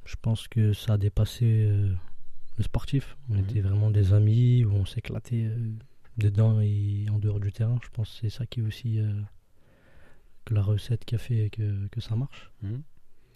Je 0.06 0.16
pense 0.20 0.48
que 0.48 0.74
ça 0.74 0.92
a 0.94 0.98
dépassé 0.98 1.46
euh, 1.66 1.94
le 2.58 2.62
sportif. 2.62 3.16
On 3.30 3.34
Mhm. 3.34 3.40
était 3.44 3.60
vraiment 3.62 3.90
des 3.90 4.12
amis, 4.12 4.62
où 4.64 4.72
on 4.72 4.84
s'éclatait 4.84 5.44
euh, 5.46 5.72
dedans 6.18 6.60
et 6.60 7.06
en 7.10 7.18
dehors 7.18 7.40
du 7.40 7.50
terrain. 7.52 7.78
Je 7.82 7.88
pense 7.88 8.10
que 8.10 8.16
c'est 8.20 8.28
ça 8.38 8.44
qui 8.44 8.60
est 8.60 8.62
aussi 8.64 8.98
euh, 9.00 9.12
que 10.44 10.52
la 10.52 10.60
recette 10.62 11.06
qui 11.06 11.14
a 11.14 11.18
fait 11.18 11.48
que, 11.50 11.86
que 11.88 12.00
ça 12.02 12.16
marche. 12.16 12.50
Mhm. 12.62 12.82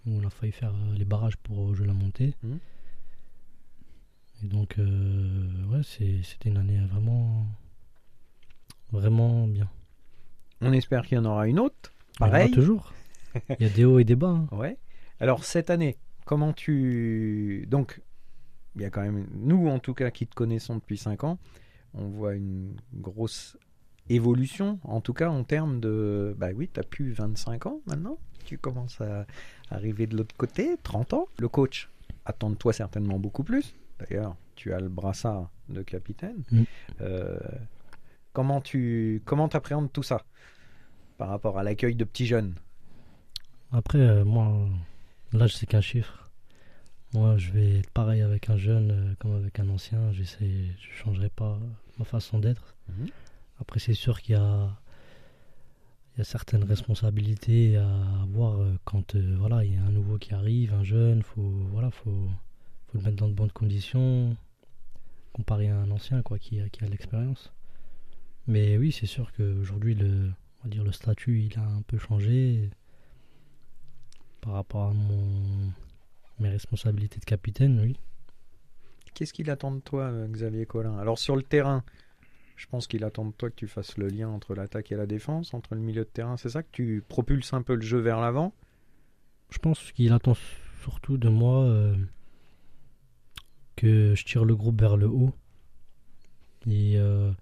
Où 0.07 0.11
on 0.21 0.27
a 0.27 0.31
failli 0.31 0.53
faire 0.53 0.75
les 0.95 1.07
barrages 1.07 1.39
pour 1.39 1.75
jouer 1.75 1.87
la 1.87 1.95
montée. 1.95 2.35
Mhm. 2.43 2.59
Et 4.43 4.47
donc, 4.47 4.77
ouais, 4.79 5.83
c'était 5.83 6.51
une 6.51 6.59
année 6.59 6.79
vraiment, 6.87 7.47
vraiment 8.93 9.47
bien. 9.49 9.69
On 10.61 10.73
espère 10.73 11.07
qu'il 11.07 11.17
y 11.17 11.19
en 11.21 11.25
aura 11.25 11.47
une 11.49 11.59
autre. 11.61 11.93
Il 12.21 12.25
y 12.25 12.27
en 12.27 12.31
Pareil. 12.31 12.51
toujours. 12.51 12.93
Il 13.61 13.67
y 13.67 13.71
a 13.71 13.73
des 13.73 13.85
hauts 13.85 13.99
et 13.99 14.05
des 14.05 14.17
bas. 14.17 14.29
hein. 14.29 14.49
Ouais. 14.53 14.77
Alors 15.21 15.45
cette 15.45 15.71
année, 15.71 15.97
comment 16.25 16.53
tu 16.53 17.67
donc 17.69 18.01
il 18.77 18.83
y 18.83 18.85
a 18.85 18.91
quand 18.91 19.03
même 19.03 19.27
nous 19.35 19.69
en 19.69 19.79
tout 19.79 19.95
cas 19.95 20.11
qui 20.11 20.27
te 20.27 20.35
connaissons 20.35 20.77
depuis 20.77 20.97
5 20.99 21.25
ans, 21.25 21.39
on 21.95 22.07
voit 22.07 22.35
une 22.35 22.77
grosse 22.95 23.57
évolution 24.09 24.79
en 24.85 25.01
tout 25.01 25.13
cas 25.13 25.29
en 25.29 25.45
termes 25.45 25.81
de 25.81 26.35
bah 26.39 26.49
oui, 26.55 26.71
tu 26.73 26.81
as 26.81 26.85
plus 26.85 27.13
25 27.13 27.67
ans 27.67 27.81
maintenant, 27.87 28.19
tu 28.45 28.59
commences 28.59 29.01
à 29.01 29.27
arriver 29.71 30.07
de 30.07 30.17
l'autre 30.17 30.37
côté, 30.37 30.77
30 30.83 31.13
ans. 31.15 31.29
Le 31.39 31.49
coach 31.49 31.91
attend 32.25 32.51
de 32.51 32.55
toi 32.57 32.73
certainement 32.73 33.19
beaucoup 33.19 33.43
plus. 33.45 33.75
D'ailleurs, 33.99 34.37
tu 34.55 34.73
as 34.73 34.81
le 34.81 34.89
brassard 34.89 35.51
de 35.69 35.83
capitaine. 35.83 36.45
Mm. 36.51 36.63
Euh, 37.01 37.39
comment 38.33 38.61
tu 38.61 39.23
comment 39.25 39.47
appréhendes 39.49 39.93
tout 39.93 40.03
ça? 40.03 40.23
Par 41.19 41.29
rapport 41.29 41.59
à 41.59 41.63
l'accueil 41.63 41.95
de 41.95 42.05
petits 42.05 42.27
jeunes 42.27 42.55
Après, 43.73 43.99
euh, 43.99 44.25
moi, 44.25 44.69
l'âge, 45.33 45.55
c'est 45.57 45.67
qu'un 45.67 45.81
chiffre. 45.83 46.31
Moi, 47.13 47.37
je 47.39 47.51
vais 47.53 47.79
être 47.81 47.91
pareil 47.91 48.23
avec 48.23 48.51
un 48.51 48.57
jeune 48.57 48.91
euh, 48.91 49.15
comme 49.19 49.35
avec 49.35 49.59
un 49.61 49.69
ancien. 49.69 50.13
J'essaie, 50.13 50.51
je 50.81 50.91
changerai 51.05 51.29
pas 51.31 51.59
ma 51.99 52.05
façon 52.05 52.39
d'être. 52.39 52.75
Mhm. 52.89 53.09
Après, 53.61 53.81
c'est 53.81 53.95
sûr 53.95 54.21
qu'il 54.23 54.35
y 54.37 54.39
a, 54.39 54.71
il 56.15 56.19
y 56.19 56.21
a 56.21 56.25
certaines 56.25 56.65
responsabilités 56.65 57.77
à 57.77 57.89
avoir 58.23 58.61
euh, 58.61 58.77
quand 58.85 59.15
euh, 59.15 59.37
voilà, 59.39 59.65
il 59.65 59.75
y 59.75 59.77
a 59.77 59.83
un 59.83 59.91
nouveau 59.91 60.19
qui 60.19 60.35
arrive, 60.35 60.73
un 60.75 60.85
jeune. 60.85 61.23
Faut, 61.23 61.51
voilà, 61.73 61.91
faut, 61.91 62.29
faut 62.89 62.99
le 62.99 63.01
mettre 63.05 63.17
dans 63.17 63.29
de 63.29 63.35
bonnes 63.35 63.53
conditions, 63.53 64.37
comparé 65.33 65.69
à 65.69 65.77
un 65.79 65.91
ancien 65.91 66.23
quoi, 66.23 66.39
qui, 66.39 66.61
a- 66.61 66.69
qui 66.69 66.85
a 66.85 66.89
l'expérience. 66.89 67.53
Mais 68.47 68.79
oui, 68.79 68.93
c'est 68.93 69.07
sûr 69.07 69.33
qu'aujourd'hui, 69.33 69.95
le, 69.95 70.31
on 70.61 70.65
va 70.65 70.71
dire, 70.71 70.85
le 70.85 70.93
statut, 70.93 71.41
il 71.43 71.59
a 71.59 71.65
un 71.65 71.83
peu 71.83 71.99
changé 71.99 72.71
par 74.41 74.55
rapport 74.55 74.91
à 74.91 74.93
mon, 74.93 75.73
mes 76.41 76.49
responsabilités 76.49 77.21
de 77.21 77.25
capitaine, 77.25 77.81
oui. 77.81 77.99
Qu'est-ce 79.15 79.33
qu'il 79.33 79.51
attend 79.51 79.73
de 79.73 79.81
toi, 79.81 80.05
euh, 80.05 80.29
Xavier 80.29 80.67
Collin? 80.67 80.97
Alors 80.99 81.19
sur 81.19 81.35
le 81.35 81.43
terrain, 81.43 81.83
je 82.57 82.67
pense 82.67 82.87
qu'il 82.87 83.05
attend 83.05 83.25
de 83.25 83.33
toi 83.33 83.51
que 83.51 83.55
tu 83.55 83.67
fasses 83.67 83.97
le 83.97 84.09
lien 84.09 84.29
entre 84.29 84.55
l'attaque 84.55 84.93
et 84.93 84.97
la 84.97 85.07
défense, 85.07 85.55
entre 85.55 85.75
le 85.75 85.81
milieu 85.81 86.05
de 86.05 86.09
terrain. 86.09 86.37
C'est 86.37 86.51
ça 86.51 86.63
que 86.63 86.69
tu 86.71 87.03
propulses 87.09 87.53
un 87.53 87.63
peu 87.63 87.75
le 87.75 87.81
jeu 87.81 87.99
vers 87.99 88.21
l'avant? 88.21 88.53
Je 89.51 89.59
pense 89.59 89.93
qu'il 89.93 90.13
attend 90.13 90.37
surtout 90.83 91.17
de 91.17 91.29
moi 91.29 91.65
euh, 91.65 91.97
que 93.77 94.15
je 94.15 94.25
tire 94.25 94.45
le 94.45 94.55
groupe 94.55 94.81
vers 94.81 94.97
le 94.97 95.07
haut 95.07 95.33
et 96.67 96.99
euh, 96.99 97.33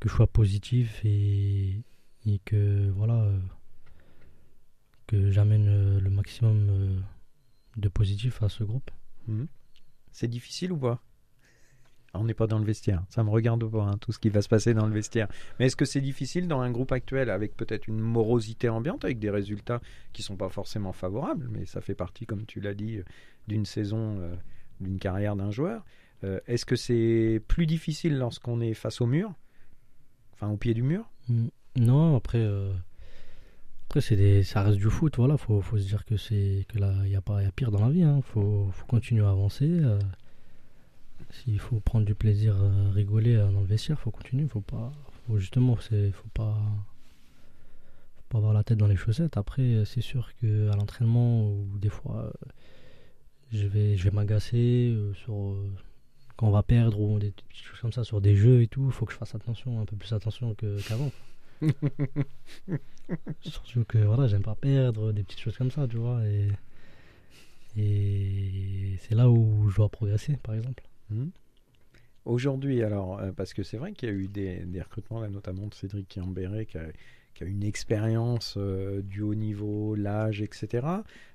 que 0.00 0.08
je 0.08 0.14
sois 0.14 0.26
positif 0.26 1.00
et, 1.04 1.80
et 2.26 2.38
que 2.44 2.90
voilà 2.90 3.22
euh, 3.22 3.38
que 5.06 5.30
j'amène 5.30 5.68
euh, 5.68 6.00
le 6.00 6.10
maximum 6.10 6.68
euh, 6.70 7.00
de 7.76 7.88
positif 7.88 8.42
à 8.42 8.48
ce 8.48 8.64
groupe. 8.64 8.90
C'est 10.12 10.28
difficile 10.28 10.72
ou 10.72 10.76
pas? 10.76 11.00
Ah, 12.12 12.20
On 12.20 12.24
n'est 12.24 12.34
pas 12.34 12.46
dans 12.46 12.58
le 12.58 12.64
vestiaire, 12.64 13.02
ça 13.08 13.24
me 13.24 13.30
regarde 13.30 13.68
pas, 13.68 13.82
hein, 13.82 13.98
tout 13.98 14.12
ce 14.12 14.18
qui 14.18 14.28
va 14.28 14.42
se 14.42 14.48
passer 14.48 14.72
dans 14.74 14.86
le 14.86 14.92
vestiaire. 14.92 15.28
Mais 15.58 15.66
est-ce 15.66 15.76
que 15.76 15.84
c'est 15.84 16.00
difficile 16.00 16.46
dans 16.46 16.60
un 16.60 16.70
groupe 16.70 16.92
actuel 16.92 17.30
avec 17.30 17.56
peut-être 17.56 17.88
une 17.88 17.98
morosité 17.98 18.68
ambiante, 18.68 19.04
avec 19.04 19.18
des 19.18 19.30
résultats 19.30 19.80
qui 20.12 20.22
sont 20.22 20.36
pas 20.36 20.48
forcément 20.48 20.92
favorables, 20.92 21.48
mais 21.50 21.66
ça 21.66 21.80
fait 21.80 21.94
partie, 21.94 22.26
comme 22.26 22.46
tu 22.46 22.60
l'as 22.60 22.74
dit, 22.74 23.00
d'une 23.48 23.64
saison, 23.64 24.20
euh, 24.20 24.34
d'une 24.80 24.98
carrière 24.98 25.36
d'un 25.36 25.50
joueur. 25.50 25.84
Euh, 26.22 26.40
est-ce 26.46 26.64
que 26.64 26.76
c'est 26.76 27.42
plus 27.48 27.66
difficile 27.66 28.16
lorsqu'on 28.16 28.60
est 28.60 28.74
face 28.74 29.00
au 29.00 29.06
mur? 29.06 29.34
Enfin, 30.34 30.48
au 30.48 30.56
pied 30.56 30.74
du 30.74 30.82
mur? 30.82 31.10
Mm. 31.28 31.48
Non, 31.76 32.16
après, 32.16 32.38
euh, 32.38 32.72
après 33.88 34.00
c'est 34.00 34.16
des, 34.16 34.42
ça 34.44 34.62
reste 34.62 34.78
du 34.78 34.90
foot. 34.90 35.16
Voilà, 35.16 35.36
faut, 35.36 35.60
faut 35.60 35.78
se 35.78 35.86
dire 35.86 36.04
que 36.04 36.16
c'est 36.16 36.66
que 36.68 36.78
là, 36.78 36.94
il 37.04 37.10
y 37.10 37.16
a 37.16 37.20
pas, 37.20 37.42
y 37.42 37.46
a 37.46 37.52
pire 37.52 37.70
dans 37.70 37.80
la 37.84 37.90
vie. 37.90 38.02
Hein. 38.02 38.20
Faut, 38.22 38.68
faut 38.72 38.86
continuer 38.86 39.24
à 39.24 39.30
avancer. 39.30 39.68
euh. 39.68 39.98
S'il 41.30 41.58
faut 41.58 41.80
prendre 41.80 42.04
du 42.06 42.14
plaisir, 42.14 42.56
euh, 42.60 42.90
rigoler 42.90 43.34
euh, 43.34 43.50
dans 43.50 43.60
le 43.60 43.66
vestiaire, 43.66 43.98
faut 43.98 44.10
continuer. 44.12 44.46
Faut 44.46 44.60
pas, 44.60 44.92
faut 45.26 45.38
justement, 45.38 45.76
c'est, 45.80 46.12
faut 46.12 46.28
pas, 46.32 46.56
faut 48.16 48.24
pas 48.28 48.38
avoir 48.38 48.52
la 48.52 48.62
tête 48.62 48.78
dans 48.78 48.86
les 48.86 48.96
chaussettes. 48.96 49.36
Après, 49.36 49.82
c'est 49.84 50.00
sûr 50.00 50.30
que 50.40 50.70
à 50.70 50.76
l'entraînement, 50.76 51.50
ou 51.50 51.78
des 51.78 51.88
fois, 51.88 52.32
je 53.52 53.66
vais, 53.66 53.96
je 53.96 54.04
vais 54.04 54.10
m'agacer 54.12 54.96
sur 55.14 55.56
quand 56.36 56.48
on 56.48 56.50
va 56.50 56.62
perdre 56.62 57.00
ou 57.00 57.18
des 57.18 57.30
petites 57.30 57.64
choses 57.64 57.80
comme 57.80 57.92
ça 57.92 58.04
sur 58.04 58.20
des 58.20 58.36
jeux 58.36 58.62
et 58.62 58.68
tout. 58.68 58.90
Faut 58.90 59.06
que 59.06 59.12
je 59.12 59.18
fasse 59.18 59.34
attention, 59.34 59.80
un 59.80 59.84
peu 59.86 59.96
plus 59.96 60.12
attention 60.12 60.54
qu'avant. 60.54 61.10
Surtout 63.40 63.84
que 63.84 63.98
voilà, 63.98 64.26
j'aime 64.26 64.42
pas 64.42 64.54
perdre, 64.54 65.12
des 65.12 65.22
petites 65.22 65.40
choses 65.40 65.56
comme 65.56 65.70
ça, 65.70 65.86
tu 65.88 65.96
vois. 65.96 66.22
Et, 66.26 66.48
et 67.76 68.96
c'est 69.00 69.14
là 69.14 69.30
où 69.30 69.68
je 69.68 69.76
dois 69.76 69.88
progresser, 69.88 70.36
par 70.42 70.54
exemple. 70.54 70.82
Mhm. 71.10 71.30
Aujourd'hui, 72.24 72.82
alors, 72.82 73.18
euh, 73.18 73.32
parce 73.32 73.52
que 73.52 73.62
c'est 73.62 73.76
vrai 73.76 73.92
qu'il 73.92 74.08
y 74.08 74.12
a 74.12 74.14
eu 74.14 74.28
des, 74.28 74.60
des 74.60 74.80
recrutements, 74.80 75.20
là, 75.20 75.28
notamment 75.28 75.66
de 75.66 75.74
Cédric 75.74 76.08
Kiambéré, 76.08 76.64
qui 76.64 76.78
a, 76.78 76.86
qui 77.34 77.44
a 77.44 77.46
une 77.46 77.64
expérience 77.64 78.54
euh, 78.56 79.02
du 79.02 79.20
haut 79.20 79.34
niveau, 79.34 79.94
l'âge, 79.94 80.40
etc. 80.40 80.86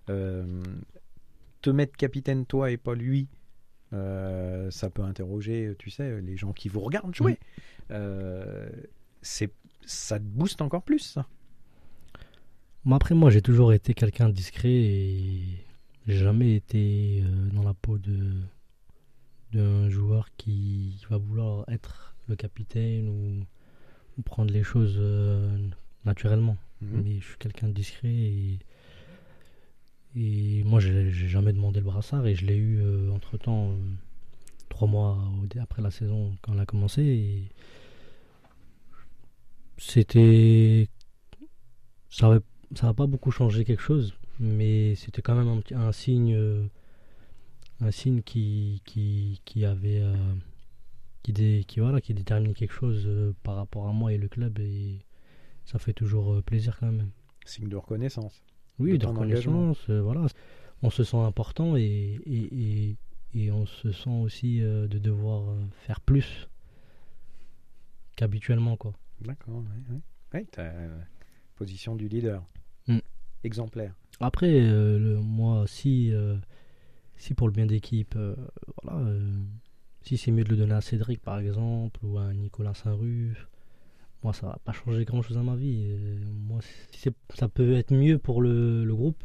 Euh, 0.09 0.63
te 1.61 1.69
mettre 1.69 1.95
capitaine, 1.95 2.45
toi, 2.45 2.71
et 2.71 2.77
pas 2.77 2.95
lui, 2.95 3.27
euh, 3.93 4.71
ça 4.71 4.89
peut 4.89 5.01
interroger, 5.01 5.73
tu 5.77 5.89
sais, 5.89 6.21
les 6.21 6.37
gens 6.37 6.53
qui 6.53 6.69
vous 6.69 6.79
regardent 6.79 7.13
jouer. 7.13 7.37
Euh, 7.91 8.69
c'est, 9.21 9.51
ça 9.89 10.19
te 10.19 10.23
booste 10.23 10.61
encore 10.61 10.83
plus, 10.83 10.99
ça. 10.99 11.25
Après, 12.89 13.15
moi, 13.15 13.29
j'ai 13.29 13.41
toujours 13.41 13.73
été 13.73 13.93
quelqu'un 13.93 14.29
de 14.29 14.33
discret 14.33 14.71
et 14.71 15.65
j'ai 16.07 16.17
jamais 16.17 16.55
été 16.55 17.23
euh, 17.23 17.49
dans 17.51 17.63
la 17.63 17.73
peau 17.73 17.97
de 17.97 18.33
d'un 19.51 19.89
joueur 19.89 20.29
qui 20.37 21.03
va 21.09 21.17
vouloir 21.17 21.65
être 21.69 22.15
le 22.27 22.35
capitaine 22.35 23.09
ou, 23.09 23.45
ou 24.17 24.21
prendre 24.21 24.53
les 24.53 24.61
choses 24.61 24.97
euh, 24.99 25.57
naturellement. 26.05 26.55
Mhm. 26.81 27.01
Mais 27.03 27.19
je 27.19 27.25
suis 27.25 27.37
quelqu'un 27.39 27.67
de 27.67 27.73
discret 27.73 28.09
et, 28.09 28.59
et 30.15 30.63
moi 30.65 30.79
j'ai 30.79 31.11
jamais 31.11 31.51
demandé 31.51 31.79
le 31.79 31.85
brassard 31.85 32.27
et 32.27 32.35
je 32.35 32.45
l'ai 32.45 32.57
eu 32.57 33.09
entre 33.09 33.37
temps 33.37 33.71
trois 34.69 34.87
mois 34.87 35.17
après 35.59 35.81
la 35.81 35.89
saison 35.89 36.35
quand 36.43 36.53
elle 36.53 36.59
a 36.59 36.67
commencé 36.67 37.01
et 37.01 37.49
c'était 39.79 40.89
ça 42.09 42.27
avait- 42.27 42.41
ça 42.75 42.87
n'a 42.87 42.93
pas 42.93 43.07
beaucoup 43.07 43.31
changé 43.31 43.65
quelque 43.65 43.81
chose 43.81 44.13
mais 44.39 44.95
c'était 44.95 45.21
quand 45.21 45.35
même 45.35 45.47
un, 45.47 45.59
petit- 45.61 45.73
un 45.75 45.91
signe 45.91 46.33
euh, 46.35 46.65
un 47.81 47.91
signe 47.91 48.21
qui 48.21 48.81
qui, 48.85 49.41
qui 49.45 49.65
avait 49.65 50.01
euh, 50.01 50.13
qui, 51.23 51.33
dé- 51.33 51.63
qui 51.67 51.79
voilà 51.79 52.01
qui 52.01 52.13
déterminait 52.13 52.53
quelque 52.53 52.73
chose 52.73 53.03
euh, 53.07 53.33
par 53.43 53.55
rapport 53.55 53.87
à 53.87 53.93
moi 53.93 54.13
et 54.13 54.17
le 54.17 54.27
club 54.27 54.59
et 54.59 54.99
ça 55.65 55.77
fait 55.79 55.93
toujours 55.93 56.41
plaisir 56.43 56.77
quand 56.79 56.91
même. 56.91 57.11
Signe 57.45 57.69
de 57.69 57.75
reconnaissance. 57.75 58.41
Oui, 58.79 58.97
De 58.97 59.05
reconnaissance, 59.05 59.89
voilà. 59.89 60.25
On 60.81 60.89
se 60.89 61.03
sent 61.03 61.17
important 61.17 61.75
et, 61.77 62.19
et, 62.25 62.89
et, 62.91 62.97
et 63.35 63.51
on 63.51 63.65
se 63.67 63.91
sent 63.91 64.09
aussi 64.09 64.61
euh, 64.63 64.87
de 64.87 64.97
devoir 64.97 65.43
faire 65.85 65.99
plus 66.01 66.47
qu'habituellement, 68.15 68.77
quoi. 68.77 68.93
D'accord, 69.21 69.63
ouais, 69.63 69.95
ouais. 70.33 70.45
Euh, 70.59 70.99
position 71.55 71.95
du 71.95 72.07
leader. 72.07 72.43
Mm. 72.87 72.99
Exemplaire. 73.43 73.93
Après, 74.19 74.51
euh, 74.51 74.99
le, 74.99 75.19
moi, 75.19 75.65
si, 75.67 76.13
euh, 76.13 76.37
si 77.17 77.33
pour 77.33 77.47
le 77.47 77.53
bien 77.53 77.65
d'équipe, 77.65 78.15
euh, 78.15 78.35
voilà, 78.83 79.09
si 80.01 80.17
c'est 80.17 80.31
mieux 80.31 80.43
de 80.43 80.49
le 80.49 80.57
donner 80.57 80.73
à 80.73 80.81
Cédric, 80.81 81.21
par 81.21 81.39
exemple, 81.39 81.99
ou 82.05 82.17
à 82.17 82.33
Nicolas 82.33 82.73
Saint-Ruf, 82.73 83.47
moi, 84.23 84.33
ça 84.33 84.47
va 84.47 84.59
pas 84.63 84.73
changer 84.73 85.05
grand-chose 85.05 85.37
à 85.37 85.43
ma 85.43 85.55
vie. 85.55 85.95
Moi, 86.47 86.59
si 86.91 87.09
ça 87.33 87.47
peut 87.47 87.73
être 87.73 87.93
mieux 87.93 88.17
pour 88.17 88.41
le, 88.41 88.83
le 88.83 88.95
groupe, 88.95 89.23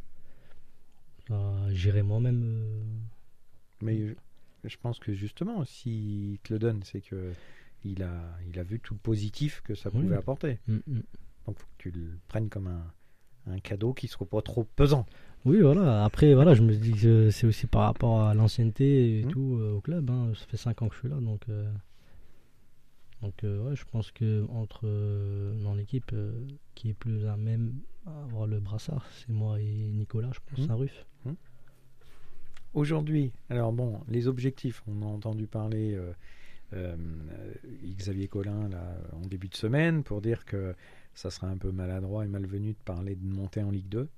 bah, 1.28 1.56
j'irai 1.70 2.02
moi-même. 2.02 2.64
Mais 3.80 4.06
je, 4.06 4.14
je 4.68 4.76
pense 4.76 4.98
que 4.98 5.12
justement, 5.12 5.64
s'il 5.64 6.38
te 6.44 6.52
le 6.52 6.58
donne, 6.58 6.82
c'est 6.84 7.00
que 7.00 7.32
il 7.84 8.02
a, 8.02 8.36
il 8.48 8.58
a 8.58 8.62
vu 8.62 8.80
tout 8.80 8.94
le 8.94 9.00
positif 9.00 9.60
que 9.62 9.74
ça 9.74 9.90
Oui. 9.94 10.02
pouvait 10.02 10.16
apporter. 10.16 10.58
mm, 10.68 10.76
mm. 10.86 11.02
Donc 11.46 11.58
faut 11.58 11.66
que 11.76 11.82
tu 11.82 11.90
le 11.90 12.18
prennes 12.28 12.48
comme 12.48 12.66
un, 12.68 13.52
un 13.52 13.58
cadeau 13.60 13.92
qui 13.92 14.08
soit 14.08 14.26
pas 14.28 14.40
trop 14.42 14.64
pesant. 14.76 15.06
Oui, 15.44 15.60
voilà. 15.60 16.04
Après, 16.04 16.32
voilà, 16.34 16.54
je 16.54 16.62
me 16.62 16.72
dis 16.74 16.92
que 16.92 17.28
c'est 17.30 17.46
aussi 17.46 17.66
par 17.66 17.82
rapport 17.82 18.22
à 18.22 18.32
l'ancienneté 18.34 19.20
et 19.20 19.24
Mhm. 19.24 19.30
tout 19.30 19.58
euh, 19.60 19.72
au 19.74 19.80
club. 19.82 20.08
hein. 20.10 20.32
Ça 20.34 20.46
fait 20.46 20.56
5 20.56 20.80
ans 20.82 20.88
que 20.88 20.94
je 20.94 21.00
suis 21.00 21.08
là, 21.08 21.16
donc. 21.20 21.42
euh, 21.48 21.70
Donc, 23.22 23.42
euh, 23.44 23.62
ouais, 23.68 23.76
je 23.76 23.84
pense 23.86 24.10
que 24.10 24.44
entre 24.50 24.86
dans 25.62 25.74
l'équipe 25.74 26.10
euh, 26.12 26.32
qui 26.74 26.90
est 26.90 26.94
plus 26.94 27.26
à 27.26 27.36
même 27.38 27.74
à 28.06 28.22
avoir 28.24 28.46
le 28.46 28.60
brassard, 28.60 29.06
c'est 29.12 29.30
moi 29.32 29.60
et 29.60 29.64
Nicolas, 29.92 30.30
je 30.34 30.40
pense, 30.46 30.58
Mhm. 30.60 30.66
Saint-Ruf. 30.66 31.06
Aujourd'hui, 32.74 33.32
alors 33.50 33.72
bon, 33.72 34.00
les 34.08 34.26
objectifs, 34.26 34.82
on 34.88 35.02
a 35.02 35.06
entendu 35.06 35.46
parler 35.46 35.94
euh, 36.74 36.96
Xavier 37.84 38.28
Collin 38.28 38.68
là, 38.68 38.96
en 39.12 39.26
début 39.26 39.48
de 39.48 39.56
semaine 39.56 40.02
pour 40.02 40.20
dire 40.20 40.44
que 40.44 40.74
ça 41.14 41.30
serait 41.30 41.46
un 41.46 41.56
peu 41.56 41.70
maladroit 41.70 42.24
et 42.24 42.28
malvenu 42.28 42.72
de 42.72 42.78
parler 42.84 43.14
de 43.14 43.24
monter 43.24 43.62
en 43.62 43.70
Ligue 43.70 43.88
2. 43.88 44.08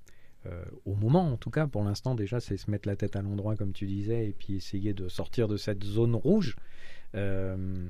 Euh, 0.45 0.63
au 0.85 0.95
moment, 0.95 1.31
en 1.31 1.37
tout 1.37 1.49
cas, 1.49 1.67
pour 1.67 1.83
l'instant, 1.83 2.15
déjà, 2.15 2.39
c'est 2.39 2.57
se 2.57 2.69
mettre 2.69 2.87
la 2.87 2.95
tête 2.95 3.15
à 3.15 3.21
l'endroit, 3.21 3.55
comme 3.55 3.73
tu 3.73 3.85
disais, 3.85 4.27
et 4.27 4.33
puis 4.33 4.55
essayer 4.55 4.93
de 4.93 5.07
sortir 5.09 5.47
de 5.47 5.57
cette 5.57 5.83
zone 5.83 6.15
rouge. 6.15 6.55
Euh, 7.15 7.87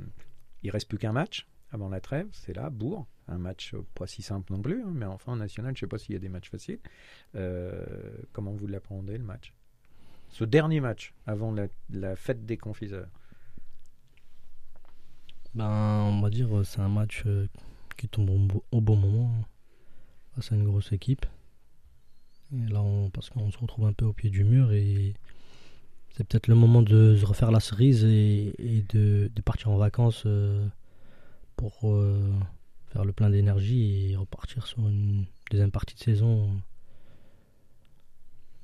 il 0.63 0.69
reste 0.71 0.87
plus 0.87 0.97
qu'un 0.97 1.11
match 1.11 1.47
avant 1.71 1.89
la 1.89 1.99
trêve, 1.99 2.27
c'est 2.31 2.55
là, 2.55 2.69
Bourg. 2.69 3.05
Un 3.27 3.37
match 3.37 3.73
euh, 3.73 3.85
pas 3.93 4.07
si 4.07 4.21
simple 4.21 4.53
non 4.53 4.61
plus, 4.61 4.81
hein, 4.81 4.91
mais 4.93 5.05
enfin, 5.05 5.33
en 5.33 5.35
national, 5.37 5.75
je 5.75 5.81
sais 5.81 5.87
pas 5.87 5.97
s'il 5.97 6.13
y 6.13 6.15
a 6.15 6.19
des 6.19 6.29
matchs 6.29 6.49
faciles. 6.49 6.79
Comment 8.31 8.53
vous 8.53 8.67
l'appréhendez, 8.67 9.17
le 9.17 9.23
match? 9.23 9.53
Ce 10.29 10.43
dernier 10.43 10.81
match 10.81 11.13
avant 11.25 11.53
la 11.89 12.15
fête 12.15 12.45
des 12.45 12.57
confiseurs. 12.57 13.09
Ben, 15.57 16.03
on 16.11 16.21
va 16.21 16.29
dire, 16.29 16.55
euh, 16.55 16.63
c'est 16.63 16.81
un 16.81 16.87
match 16.87 17.23
euh, 17.25 17.47
qui 17.97 18.07
tombe 18.07 18.29
au, 18.29 18.37
bo- 18.37 18.63
au 18.71 18.79
bon 18.79 18.95
moment. 18.95 19.31
hein. 19.41 19.45
Face 20.35 20.51
à 20.51 20.55
une 20.55 20.65
grosse 20.65 20.91
équipe. 20.91 21.25
Et 22.53 22.69
là, 22.69 22.83
on, 22.83 23.09
parce 23.09 23.31
qu'on 23.31 23.49
se 23.51 23.57
retrouve 23.57 23.87
un 23.87 23.93
peu 23.93 24.05
au 24.05 24.13
pied 24.13 24.29
du 24.29 24.43
mur 24.43 24.71
et 24.71 25.15
c'est 26.11 26.23
peut-être 26.27 26.47
le 26.47 26.53
moment 26.53 26.83
de 26.83 27.15
se 27.19 27.25
refaire 27.25 27.49
la 27.49 27.59
cerise 27.59 28.03
et, 28.03 28.53
de, 28.93 29.31
partir 29.43 29.71
en 29.71 29.77
vacances 29.77 30.23
euh, 30.27 30.67
pour 31.55 31.79
faire 32.91 33.03
le 33.03 33.11
plein 33.11 33.31
d'énergie 33.31 34.11
et 34.11 34.15
repartir 34.15 34.67
sur 34.67 34.87
une 34.87 35.25
deuxième 35.49 35.71
partie 35.71 35.95
de 35.95 35.99
saison 35.99 36.51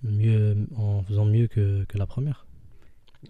mieux, 0.04 0.68
en 0.76 1.02
faisant 1.04 1.26
mieux 1.26 1.48
que, 1.48 1.86
que 1.86 1.98
la 1.98 2.06
première. 2.06 2.46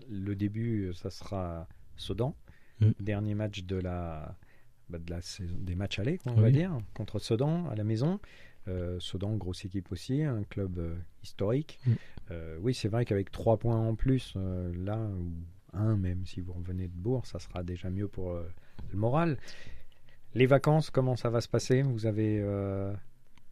Le 0.10 0.36
début, 0.36 0.94
ça 0.94 1.10
sera 1.10 1.68
Sedan. 1.96 2.36
Mm. 2.84 2.94
Dernier 3.00 3.36
match 3.36 3.64
de 3.64 3.76
la, 3.78 4.36
bah, 4.90 5.00
de 5.00 5.10
la 5.10 5.22
saison, 5.22 5.56
des 5.60 5.76
matchs 5.76 6.00
allés, 6.00 6.20
on 6.26 6.34
va 6.34 6.52
dire, 6.52 6.78
contre 6.94 7.20
Sedan 7.20 7.68
à 7.70 7.76
la 7.76 7.84
maison. 7.84 8.20
Euh, 8.68 9.00
Sedan, 9.00 9.36
grosse 9.36 9.66
équipe 9.66 9.92
aussi, 9.92 10.24
un 10.24 10.44
club 10.44 10.78
euh, 10.78 10.96
historique. 11.22 11.80
Mm. 11.86 11.92
Euh, 12.32 12.58
oui, 12.62 12.74
c'est 12.74 12.88
vrai 12.88 13.06
qu'avec 13.06 13.32
trois 13.32 13.58
points 13.58 13.80
en 13.80 13.96
plus, 13.96 14.36
là, 14.36 14.98
ou 14.98 15.32
un 15.74 15.98
même, 15.98 16.26
si 16.26 16.42
vous 16.42 16.54
revenez 16.54 16.88
de 16.88 16.96
Bourg, 16.96 17.26
ça 17.26 17.40
sera 17.40 17.64
déjà 17.64 17.90
mieux 17.90 18.08
pour 18.08 18.34
le 18.34 18.98
moral. 18.98 19.38
Les 20.36 20.46
vacances, 20.46 20.90
comment 20.90 21.16
ça 21.16 21.30
va 21.30 21.42
se 21.42 21.50
passer? 21.50 21.82
Vous 21.82 22.06
avez 22.06 22.44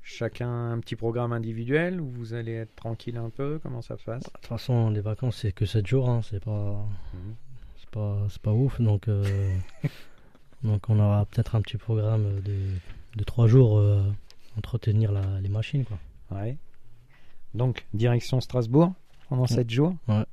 chacun 0.03 0.71
un 0.71 0.79
petit 0.79 0.95
programme 0.95 1.31
individuel 1.31 1.99
ou 1.99 2.09
vous 2.09 2.33
allez 2.33 2.53
être 2.53 2.75
tranquille 2.75 3.17
un 3.17 3.29
peu? 3.29 3.59
Comment 3.61 3.81
ça 3.81 3.97
se 3.97 4.03
passe? 4.03 4.23
De 4.23 4.29
toute 4.29 4.45
façon, 4.45 4.89
les 4.89 5.01
vacances, 5.01 5.37
c'est 5.37 5.51
que 5.51 5.65
7 5.65 5.85
jours, 5.85 6.09
hein, 6.09 6.21
c'est 6.23 6.43
pas. 6.43 6.87
Mhm. 7.13 7.35
C'est 7.91 7.99
pas, 7.99 8.17
c'est 8.29 8.41
pas 8.41 8.51
ouf. 8.53 8.79
Donc, 8.81 9.07
euh, 9.07 9.55
donc 10.63 10.89
on 10.89 10.99
aura 10.99 11.25
peut-être 11.25 11.55
un 11.55 11.61
petit 11.61 11.77
programme 11.77 12.39
de, 12.41 12.55
de 13.17 13.23
3 13.23 13.47
jours 13.47 13.77
euh, 13.79 14.01
entretenir 14.57 15.11
la- 15.11 15.39
les 15.41 15.49
machines. 15.49 15.83
Quoi. 15.85 15.97
Ouais. 16.31 16.57
Donc, 17.53 17.85
direction 17.93 18.39
Strasbourg 18.39 18.93
pendant 19.29 19.47
7 19.47 19.69
jours. 19.69 19.95
Ouais. 20.07 20.23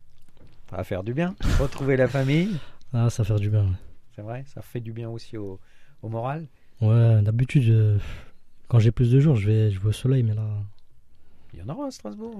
Ça 0.71 0.77
va 0.77 0.85
faire 0.85 1.03
du 1.03 1.15
bien. 1.15 1.35
Retrouver 1.61 1.97
la 1.97 2.09
famille. 2.09 2.57
Ah, 2.95 3.11
ça 3.11 3.23
va 3.23 3.27
faire 3.27 3.39
du 3.39 3.51
bien. 3.51 3.67
C'est 4.17 4.23
vrai, 4.23 4.45
ça 4.47 4.63
fait 4.63 4.81
du 4.81 4.93
bien 4.93 5.11
aussi 5.11 5.37
au, 5.37 5.61
au 6.01 6.09
moral. 6.09 6.47
Ouais, 6.81 7.21
d'habitude, 7.21 7.69
euh, 7.69 7.99
quand 8.67 8.79
j'ai 8.79 8.93
plus 8.93 9.11
de 9.13 9.21
jours, 9.21 9.37
je 9.37 9.47
vais, 9.47 9.71
je 9.71 9.79
vais 9.79 9.89
au 9.89 9.93
soleil, 9.93 10.23
mais 10.23 10.33
là, 10.33 10.49
Il 11.53 11.59
y 11.59 11.63
en 11.63 11.69
aura 11.69 11.89
à 11.89 11.91
Strasbourg. 11.91 12.35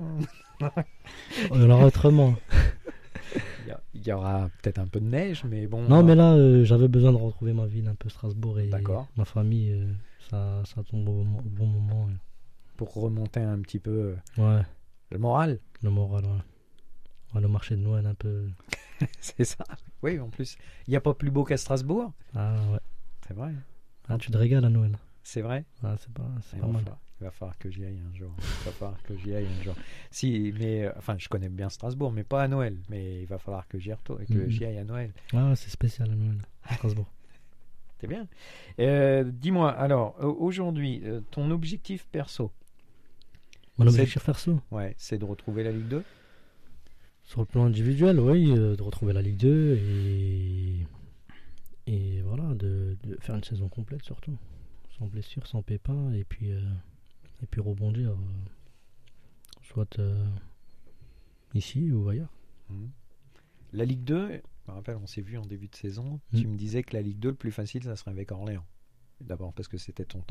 hein. 0.63 0.71
on 1.51 1.69
aura 1.69 1.85
autrement. 1.85 2.35
Il 3.95 4.07
y, 4.07 4.13
aura 4.13 4.49
peut-être 4.63 4.79
un 4.79 4.87
peu 4.87 5.01
de 5.01 5.07
neige, 5.07 5.45
mais 5.45 5.67
bon. 5.67 5.83
Non, 5.83 6.03
mais 6.03 6.15
là, 6.15 6.33
euh, 6.35 6.65
j'avais 6.65 6.89
besoin 6.89 7.13
de 7.13 7.17
retrouver 7.17 7.53
ma 7.53 7.67
ville, 7.67 7.89
un 7.89 7.95
peu 7.95 8.09
Strasbourg 8.09 8.59
et 8.61 8.71
ma 9.17 9.25
famille. 9.25 9.73
euh, 9.73 9.93
ça, 10.31 10.63
ça 10.65 10.83
tombe 10.83 11.09
au, 11.09 11.25
bon 11.25 11.67
moment. 11.67 12.07
ouais. 12.07 12.13
Pour 12.77 12.95
remonter 12.95 13.41
un 13.41 13.59
petit 13.61 13.79
peu 13.79 14.17
euh, 14.39 14.57
Ouais, 14.59 14.63
le 15.11 15.19
moral. 15.19 15.59
le 15.83 15.91
moral, 15.91 16.25
ouais. 16.25 16.31
Ouais, 17.35 17.41
le 17.41 17.49
marché 17.49 17.77
de 17.77 17.81
Noël, 17.81 18.07
un 18.07 18.15
peu. 18.15 18.47
C'est 19.21 19.45
ça. 19.45 19.65
Oui, 20.03 20.19
en 20.21 20.29
plus, 20.29 20.57
il 20.87 20.91
n'y 20.91 20.97
a 20.97 21.01
pas 21.01 21.15
plus 21.15 21.31
beau 21.31 21.45
qu'à 21.45 21.57
Strasbourg. 21.57 22.13
Ah, 22.35 22.55
ouais. 22.73 22.79
C'est 23.27 23.35
vrai. 23.35 23.53
Ah, 24.09 24.17
tu 24.17 24.31
te 24.31 24.39
régales 24.39 24.65
à 24.65 24.71
Noël. 24.71 24.97
C'est 25.23 25.43
vrai. 25.43 25.65
Ah, 25.83 25.97
c'est 25.99 26.13
pas, 26.13 26.31
c'est 26.51 26.59
pas 26.59 26.67
mal. 26.67 26.85
Il 27.21 27.25
va 27.25 27.31
falloir 27.31 27.59
que 27.59 27.71
j'y 27.71 27.85
aille 27.85 28.01
un 28.13 28.15
jour. 28.17 28.31
Il 28.39 28.65
va 28.67 28.73
falloir 28.73 29.03
que 29.03 29.17
j'y 29.17 29.35
aille 29.35 29.47
un 29.47 29.63
jour. 29.63 29.75
Si, 30.11 30.55
mais 30.59 30.85
euh, 30.85 30.93
enfin, 30.97 31.17
je 31.19 31.29
connais 31.29 31.49
bien 31.49 31.69
Strasbourg, 31.69 32.13
mais 32.13 32.25
pas 32.25 32.43
à 32.43 32.49
Noël. 32.49 32.77
Mais 32.89 33.23
il 33.23 33.27
va 33.27 33.39
falloir 33.39 33.67
que 33.69 33.79
j'y 33.79 33.93
retourne, 33.93 34.25
que 34.27 34.33
Mhm. 34.35 34.49
j'y 34.51 34.65
aille 34.65 34.79
à 34.79 34.85
Noël. 34.85 35.13
Ah, 35.33 35.55
c'est 35.57 35.71
spécial 35.71 36.11
à 36.11 36.15
Noël, 36.15 36.39
Strasbourg. 36.75 37.07
C'est 38.01 38.07
bien. 38.07 38.29
Euh, 38.79 39.25
Dis-moi, 39.25 39.73
alors, 39.73 40.15
aujourd'hui, 40.23 41.01
euh, 41.05 41.21
ton 41.33 41.51
objectif 41.51 42.07
perso, 42.13 42.53
Mon 43.77 43.89
objectif 43.89 44.25
perso, 44.25 44.61
ouais, 44.71 44.95
c'est 44.99 45.19
de 45.19 45.25
retrouver 45.25 45.65
la 45.65 45.73
Ligue 45.73 45.89
2 45.89 46.05
sur 47.25 47.41
le 47.41 47.47
plan 47.47 47.65
individuel, 47.65 48.21
oui, 48.21 48.53
euh, 48.57 48.77
de 48.77 48.83
retrouver 48.83 49.13
la 49.13 49.21
Ligue 49.21 49.37
2 49.39 49.75
et, 49.77 50.87
et 51.89 52.21
voilà, 52.23 52.55
de, 52.55 52.97
de 53.03 53.17
faire 53.21 53.35
une 53.35 53.43
saison 53.45 53.69
complète 53.69 54.05
surtout. 54.05 54.37
Sans 54.97 55.07
blessure, 55.07 55.47
sans 55.49 55.63
pépin, 55.63 56.13
et 56.13 56.23
puis, 56.25 56.53
euh, 56.53 56.61
et 57.43 57.47
puis 57.47 57.61
rebondir, 57.61 58.11
euh, 58.11 58.17
soit 59.63 59.99
euh, 59.99 60.29
ici 61.55 61.91
ou 61.93 62.09
ailleurs. 62.09 62.33
Mhm. 62.71 62.91
La 63.73 63.85
Ligue 63.85 64.05
2, 64.05 64.29
je 64.29 64.71
me 64.71 64.73
rappelle, 64.73 64.97
on 64.97 65.07
s'est 65.07 65.21
vu 65.21 65.37
en 65.39 65.47
début 65.47 65.69
de 65.69 65.77
saison. 65.77 66.21
Mhm. 66.33 66.41
Tu 66.41 66.47
me 66.47 66.57
disais 66.57 66.83
que 66.83 66.95
la 66.95 67.03
Ligue 67.03 67.19
2, 67.19 67.31
le 67.31 67.35
plus 67.35 67.53
facile, 67.53 67.85
ça 67.85 67.97
serait 67.97 68.11
avec 68.11 68.33
Orléans. 68.33 68.67
D'abord 69.21 69.53
parce 69.53 69.69
que 69.69 69.79
c'était 69.79 70.05
ton, 70.05 70.23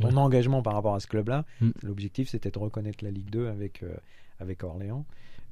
ton 0.00 0.08
Ouais. 0.08 0.14
engagement 0.16 0.62
par 0.62 0.74
rapport 0.74 0.94
à 0.94 1.00
ce 1.00 1.06
club-là. 1.06 1.44
Mhm. 1.60 1.72
L'objectif, 1.82 2.28
c'était 2.28 2.50
de 2.50 2.58
reconnaître 2.58 3.04
la 3.04 3.10
Ligue 3.10 3.30
2 3.30 3.48
avec, 3.48 3.82
euh, 3.82 3.94
avec 4.38 4.62
Orléans. 4.64 5.04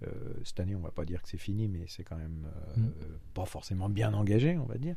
Euh, 0.07 0.09
cette 0.44 0.61
année, 0.61 0.75
on 0.77 0.81
va 0.81 0.90
pas 0.90 1.05
dire 1.07 1.22
que 1.22 1.29
c'est 1.29 1.38
fini, 1.38 1.68
mais 1.68 1.81
c'est 1.88 2.05
quand 2.05 2.16
même 2.16 2.46
euh, 2.46 2.81
Mhm. 2.81 2.92
pas 3.35 3.46
forcément 3.46 3.88
bien 3.88 4.12
engagé, 4.12 4.59
on 4.59 4.66
va 4.66 4.77
dire. 4.77 4.94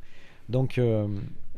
Donc, 0.50 0.80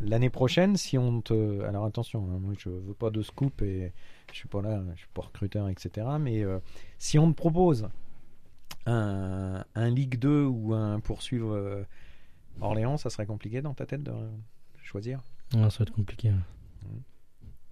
l'année 0.01 0.31
prochaine, 0.31 0.77
si 0.77 0.99
on 0.99 1.23
te. 1.23 1.63
Alors, 1.63 1.85
attention, 1.87 2.25
hein, 2.31 2.39
moi, 2.41 2.53
je 2.59 2.69
veux 2.69 2.93
pas 2.95 3.11
de 3.11 3.23
scoop 3.23 3.63
et 3.63 3.93
je 4.31 4.37
suis 4.37 4.49
pas 4.49 4.61
là, 4.63 4.83
je 4.95 4.99
suis 5.01 5.09
pas 5.15 5.23
recruteur, 5.23 5.69
etc. 5.71 6.07
Mais 6.21 6.45
si 6.99 7.19
on 7.19 7.31
te 7.33 7.37
propose 7.37 7.89
un, 8.87 9.65
un 9.75 9.91
Ligue 9.91 10.19
2 10.19 10.45
ou 10.45 10.75
un 10.75 11.01
poursuivre 11.01 11.85
Orléans, 12.61 12.97
ça 12.99 13.11
serait 13.11 13.27
compliqué 13.27 13.63
dans 13.63 13.75
ta 13.75 13.87
tête 13.87 14.03
de 14.03 14.13
choisir? 14.83 15.21
Ah, 15.55 15.71
ça 15.71 15.79
va 15.79 15.83
être 15.85 15.93
compliqué. 15.93 16.29
hein. 16.29 16.43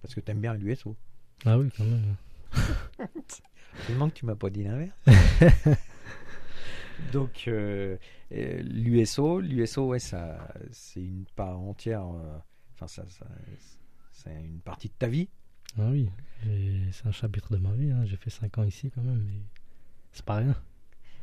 Parce 0.01 0.15
que 0.15 0.19
t'aimes 0.19 0.39
bien 0.41 0.53
l'USO. 0.53 0.95
Ah 1.45 1.57
oui, 1.57 1.69
quand 1.75 1.83
même. 1.85 2.15
Tellement 3.87 4.09
que 4.09 4.13
tu 4.15 4.25
m'as 4.25 4.35
pas 4.35 4.49
dit 4.49 4.63
l'inverse. 4.63 4.95
Donc, 7.13 7.45
euh, 7.47 7.97
euh, 8.31 8.61
l'USO, 8.63 9.39
l'USO, 9.41 9.87
ouais, 9.87 9.99
ça, 9.99 10.47
c'est 10.71 11.01
une 11.01 11.25
part 11.35 11.59
entière. 11.59 12.05
euh, 12.05 12.37
Enfin, 12.73 12.87
ça, 12.87 13.05
ça- 13.09 13.27
c'est 14.11 14.33
une 14.33 14.59
partie 14.59 14.87
de 14.87 14.93
ta 14.93 15.07
vie. 15.07 15.29
Ah 15.77 15.89
oui, 15.89 16.09
c'est 16.91 17.05
un 17.07 17.11
chapitre 17.11 17.53
de 17.53 17.57
ma 17.57 17.71
vie. 17.73 17.91
hein. 17.91 18.05
J'ai 18.05 18.17
fait 18.17 18.29
5 18.29 18.57
ans 18.57 18.63
ici 18.63 18.91
quand 18.91 19.01
même, 19.01 19.23
mais 19.25 19.39
c'est 20.11 20.25
pas 20.25 20.37
rien. 20.37 20.55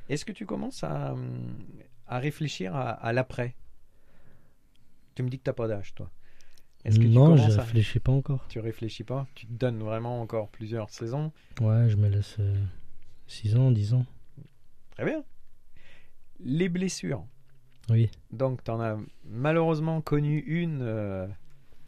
Est-ce 0.09 0.25
que 0.25 0.33
tu 0.33 0.47
commences 0.47 0.83
à, 0.85 1.15
à 2.07 2.19
réfléchir 2.19 2.75
à, 2.75 2.91
à 2.91 3.13
l'après? 3.13 3.55
Tu 5.15 5.23
me 5.23 5.29
dis 5.29 5.39
que 5.39 5.45
t'as 5.45 5.53
pas 5.53 5.69
d'âge, 5.69 5.95
toi. 5.95 6.11
Est-ce 6.85 6.99
que 6.99 7.05
tu 7.05 7.09
non, 7.11 7.37
je 7.37 7.43
à- 7.43 7.63
réfléchis 7.63 7.99
pas 8.01 8.13
encore. 8.13 8.47
Tu 8.49 8.61
réfléchis 8.61 9.05
pas? 9.05 9.27
Tu 9.35 9.47
te 9.47 9.53
donnes 9.53 9.81
vraiment 9.81 10.21
encore 10.21 10.49
plusieurs 10.49 10.91
saisons? 10.91 11.33
Ouais, 11.61 11.89
je 11.91 11.97
me 11.97 12.09
laisse 12.09 12.37
6 13.27 13.57
ans, 13.57 13.71
10 13.71 13.95
ans. 13.95 14.07
Très 14.93 15.05
bien. 15.05 15.23
Les 16.41 16.69
blessures. 16.69 17.25
Oui. 17.91 18.11
Donc, 18.31 18.63
tu 18.63 18.71
en 18.71 18.81
as 18.81 18.97
malheureusement 19.25 20.01
connu 20.01 20.39
une 20.41 20.83
euh, 20.83 21.27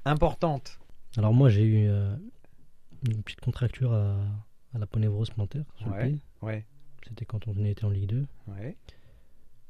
importante. 0.05 0.81
Alors 1.17 1.33
moi, 1.35 1.49
j'ai 1.51 1.63
eu 1.65 1.89
euh, 1.89 2.15
une 3.09 3.23
petite 3.23 3.41
contracture 3.41 3.93
à, 3.93 4.17
à 4.75 4.79
la 4.79 4.87
ponévrose 4.87 5.31
plantaire 5.31 5.65
sur 5.77 5.89
le 5.89 5.93
Ouais. 5.95 6.09
pied. 6.11 6.21
Ouais, 6.43 6.67
C'était 7.07 7.25
quand 7.27 7.47
on 7.49 7.65
était 7.65 7.85
en 7.85 7.91
Ligue 7.91 8.09
2. 8.09 8.27
ouais. 8.49 8.77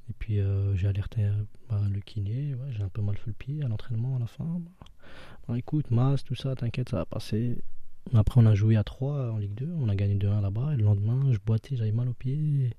Et 0.09 0.13
puis 0.19 0.41
euh, 0.41 0.75
j'ai 0.75 0.89
alerté 0.89 1.25
euh, 1.25 1.33
bah, 1.69 1.81
le 1.89 2.01
kiné. 2.01 2.55
Ouais, 2.55 2.73
j'ai 2.73 2.83
un 2.83 2.89
peu 2.89 3.01
mal 3.01 3.17
fait 3.17 3.29
le 3.29 3.33
pied 3.33 3.63
à 3.63 3.69
l'entraînement 3.69 4.17
à 4.17 4.19
la 4.19 4.27
fin. 4.27 4.45
Bah, 4.45 4.87
écoute, 5.57 5.91
masse, 5.91 6.25
tout 6.25 6.35
ça, 6.35 6.55
t'inquiète, 6.55 6.91
ça 6.91 6.99
va 6.99 7.07
passer. 7.07 7.59
Après, 8.15 8.41
on 8.41 8.47
a 8.47 8.55
joué 8.55 8.77
à 8.77 8.85
3 8.85 9.33
en 9.33 9.39
Ligue 9.39 9.55
2. 9.55 9.69
On 9.79 9.89
a 9.89 9.95
gagné 9.95 10.17
2-1 10.17 10.41
là-bas. 10.41 10.73
Et 10.73 10.77
le 10.77 10.85
lendemain, 10.85 11.33
je 11.33 11.39
boitais, 11.45 11.77
j'avais 11.77 11.93
mal 11.93 12.09
aux 12.09 12.15
pieds. 12.15 12.71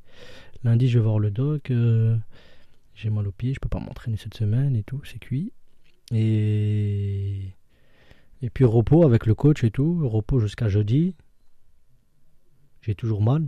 Lundi, 0.64 0.88
je 0.90 1.00
vais 1.00 1.04
voir 1.04 1.20
le 1.20 1.32
doc. 1.32 1.72
euh, 1.72 2.18
j'ai 2.96 3.10
mal 3.10 3.28
aux 3.28 3.32
pieds, 3.32 3.54
je 3.54 3.60
peux 3.60 3.70
pas 3.70 3.80
m'entraîner 3.80 4.18
cette 4.18 4.34
semaine 4.34 4.76
et 4.76 4.84
tout, 4.84 5.02
c'est 5.06 5.20
cuit. 5.20 5.54
Et. 6.14 7.54
Et 8.44 8.50
puis 8.50 8.66
repos 8.66 9.04
avec 9.06 9.26
le 9.28 9.36
coach 9.36 9.64
et 9.64 9.72
tout. 9.72 10.08
Repos 10.08 10.40
jusqu'à 10.40 10.68
jeudi. 10.68 11.16
J'ai 12.82 12.96
toujours 12.96 13.22
mal. 13.22 13.48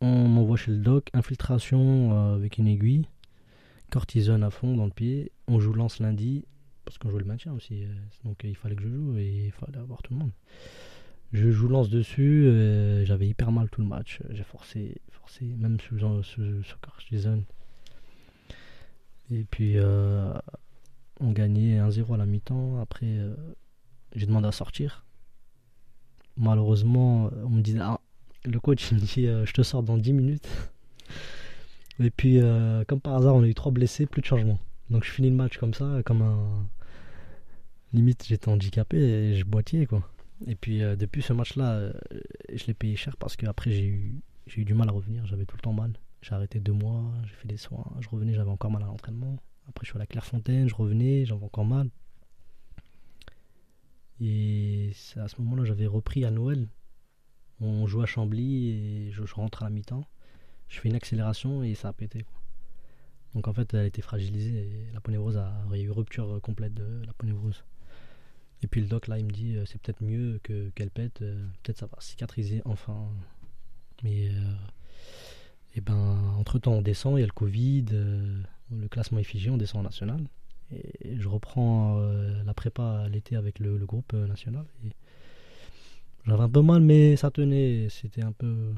On 0.00 0.28
m'envoie 0.28 0.56
chez 0.56 0.70
le 0.70 0.78
doc. 0.78 1.10
Infiltration 1.12 2.12
euh, 2.12 2.36
avec 2.36 2.58
une 2.58 2.68
aiguille. 2.68 3.06
Cortisone 3.90 4.44
à 4.44 4.50
fond 4.50 4.76
dans 4.76 4.84
le 4.84 4.92
pied. 4.92 5.32
On 5.48 5.58
joue 5.58 5.72
lance 5.72 5.98
lundi. 5.98 6.44
Parce 6.84 6.98
qu'on 6.98 7.10
joue 7.10 7.18
le 7.18 7.24
maintien 7.24 7.52
aussi. 7.52 7.84
Donc 8.24 8.44
euh, 8.44 8.48
il 8.48 8.56
fallait 8.56 8.76
que 8.76 8.82
je 8.82 8.88
joue 8.88 9.16
et 9.16 9.46
il 9.46 9.52
fallait 9.52 9.78
avoir 9.78 10.02
tout 10.02 10.12
le 10.12 10.18
monde. 10.18 10.32
Je 11.32 11.50
joue 11.50 11.68
lance 11.68 11.88
dessus. 11.88 12.44
euh, 12.46 13.04
J'avais 13.04 13.28
hyper 13.28 13.52
mal 13.52 13.68
tout 13.70 13.80
le 13.80 13.86
match. 13.86 14.20
J'ai 14.30 14.42
forcé, 14.42 15.00
forcé, 15.10 15.44
même 15.44 15.78
sous, 15.80 15.98
sous, 15.98 16.62
sous. 16.62 16.76
Et 19.30 19.44
puis 19.44 19.74
euh, 19.76 20.32
on 21.20 21.30
gagnait 21.30 21.78
1-0 21.78 22.14
à 22.14 22.16
la 22.16 22.26
mi-temps. 22.26 22.80
Après, 22.80 23.18
j'ai 24.16 24.26
demandé 24.26 24.48
à 24.48 24.52
sortir. 24.52 25.04
Malheureusement, 26.36 27.30
on 27.44 27.50
me 27.50 27.60
dit 27.60 27.76
ah, 27.78 28.00
le 28.44 28.58
coach 28.58 28.90
me 28.92 28.98
dit 28.98 29.26
je 29.26 29.52
te 29.52 29.62
sors 29.62 29.82
dans 29.82 29.98
10 29.98 30.12
minutes. 30.12 30.48
Et 32.00 32.10
puis, 32.10 32.40
comme 32.88 33.00
par 33.00 33.14
hasard, 33.16 33.34
on 33.36 33.42
a 33.42 33.46
eu 33.46 33.54
trois 33.54 33.70
blessés, 33.70 34.06
plus 34.06 34.22
de 34.22 34.26
changement. 34.26 34.58
Donc 34.90 35.04
je 35.04 35.10
finis 35.10 35.30
le 35.30 35.36
match 35.36 35.58
comme 35.58 35.74
ça, 35.74 36.02
comme 36.04 36.22
un. 36.22 36.68
Limite, 37.92 38.24
j'étais 38.28 38.48
handicapé 38.48 38.98
et 38.98 39.34
je 39.36 39.44
boitais 39.44 39.86
quoi. 39.86 40.08
Et 40.46 40.54
puis 40.54 40.82
euh, 40.82 40.96
depuis 40.96 41.22
ce 41.22 41.32
match-là, 41.32 41.72
euh, 41.72 41.92
je 42.52 42.66
l'ai 42.66 42.74
payé 42.74 42.96
cher 42.96 43.16
parce 43.16 43.36
que 43.36 43.46
après 43.46 43.70
j'ai 43.70 43.86
eu, 43.86 44.14
j'ai 44.46 44.62
eu 44.62 44.64
du 44.64 44.74
mal 44.74 44.88
à 44.88 44.92
revenir, 44.92 45.26
j'avais 45.26 45.44
tout 45.44 45.56
le 45.56 45.62
temps 45.62 45.72
mal. 45.72 45.92
J'ai 46.22 46.34
arrêté 46.34 46.60
deux 46.60 46.72
mois, 46.72 47.12
j'ai 47.24 47.34
fait 47.34 47.48
des 47.48 47.56
soins, 47.56 47.84
je 48.00 48.08
revenais, 48.08 48.34
j'avais 48.34 48.50
encore 48.50 48.70
mal 48.70 48.82
à 48.82 48.86
l'entraînement. 48.86 49.38
Après 49.68 49.84
je 49.84 49.90
suis 49.90 49.96
à 49.96 49.98
la 49.98 50.06
Clairefontaine, 50.06 50.68
je 50.68 50.74
revenais, 50.74 51.24
j'avais 51.24 51.44
encore 51.44 51.64
mal. 51.64 51.90
Et 54.20 54.92
à 55.16 55.28
ce 55.28 55.40
moment-là 55.40 55.64
j'avais 55.64 55.86
repris 55.86 56.24
à 56.24 56.30
Noël. 56.30 56.68
On 57.60 57.86
joue 57.86 58.02
à 58.02 58.06
Chambly 58.06 58.70
et 58.70 59.10
je, 59.12 59.22
rentre 59.34 59.62
à 59.62 59.66
la 59.66 59.70
mi-temps. 59.70 60.04
Je 60.68 60.80
fais 60.80 60.88
une 60.88 60.94
accélération 60.94 61.62
et 61.62 61.74
ça 61.74 61.88
a 61.88 61.92
pété. 61.92 62.24
Donc 63.34 63.46
en 63.46 63.52
fait 63.52 63.74
elle 63.74 63.86
était 63.86 64.02
fragilisée 64.02 64.58
et 64.58 64.92
la 64.92 65.00
ponévrose 65.00 65.36
a 65.36 65.52
eu 65.74 65.90
rupture 65.90 66.36
euh, 66.36 66.40
complète 66.40 66.74
de 66.74 67.02
la 67.06 67.12
ponévrose. 67.12 67.64
Et 68.62 68.66
puis 68.66 68.80
le 68.80 68.88
doc 68.88 69.06
là 69.06 69.18
il 69.18 69.24
me 69.24 69.30
dit 69.30 69.56
euh, 69.56 69.64
c'est 69.66 69.80
peut-être 69.80 70.02
mieux 70.02 70.40
que 70.42 70.70
qu'elle 70.70 70.90
pète, 70.90 71.22
euh, 71.22 71.46
peut-être 71.62 71.78
ça 71.78 71.86
va 71.86 71.96
cicatriser 72.00 72.62
enfin. 72.64 73.08
Mais 74.02 74.30
et 75.76 75.80
ben 75.82 76.34
entre 76.38 76.58
temps 76.58 76.72
on 76.72 76.82
descend, 76.82 77.18
il 77.18 77.20
y 77.20 77.22
a 77.22 77.26
le 77.26 77.32
Covid, 77.32 77.84
le 78.70 78.88
classement 78.88 79.18
est 79.18 79.24
figé, 79.24 79.50
on 79.50 79.58
descend 79.58 79.80
en 79.80 79.84
national. 79.84 80.26
Et 80.72 81.18
je 81.18 81.28
reprends 81.28 82.00
la 82.00 82.54
prépa 82.54 83.06
l'été 83.10 83.36
avec 83.36 83.58
le, 83.58 83.76
groupe 83.84 84.14
national. 84.14 84.64
J'avais 86.26 86.42
un 86.42 86.48
peu 86.48 86.62
mal 86.62 86.80
mais 86.80 87.16
ça 87.16 87.30
tenait, 87.30 87.88
c'était 87.90 88.22
un 88.22 88.32
peu. 88.32 88.72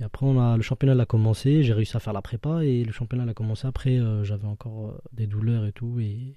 Et 0.00 0.04
après 0.04 0.26
on 0.26 0.40
a 0.40 0.56
le 0.56 0.62
championnat 0.62 1.00
a 1.00 1.06
commencé, 1.06 1.62
j'ai 1.62 1.72
réussi 1.72 1.96
à 1.96 2.00
faire 2.00 2.12
la 2.12 2.22
prépa 2.22 2.64
et 2.64 2.84
le 2.84 2.90
championnat 2.92 3.30
a 3.30 3.34
commencé 3.34 3.66
après 3.66 3.98
euh, 3.98 4.24
j'avais 4.24 4.46
encore 4.48 4.88
euh, 4.88 4.98
des 5.12 5.26
douleurs 5.28 5.66
et 5.66 5.72
tout 5.72 6.00
et 6.00 6.34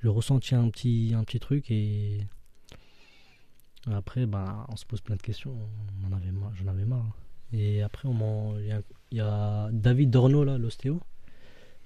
je 0.00 0.08
ressentis 0.08 0.54
un 0.56 0.68
petit, 0.68 1.12
un 1.16 1.22
petit 1.22 1.38
truc 1.38 1.70
et 1.70 2.18
après 3.86 4.26
ben, 4.26 4.66
on 4.68 4.76
se 4.76 4.84
pose 4.84 5.00
plein 5.00 5.16
de 5.16 5.22
questions, 5.22 5.56
j'en 6.02 6.66
avais 6.66 6.84
marre. 6.84 7.16
Et 7.52 7.82
après 7.82 8.08
il 8.08 9.16
y, 9.16 9.20
a- 9.20 9.68
David 9.72 10.10
Dorno 10.10 10.44
là, 10.44 10.58
l'ostéo, 10.58 11.00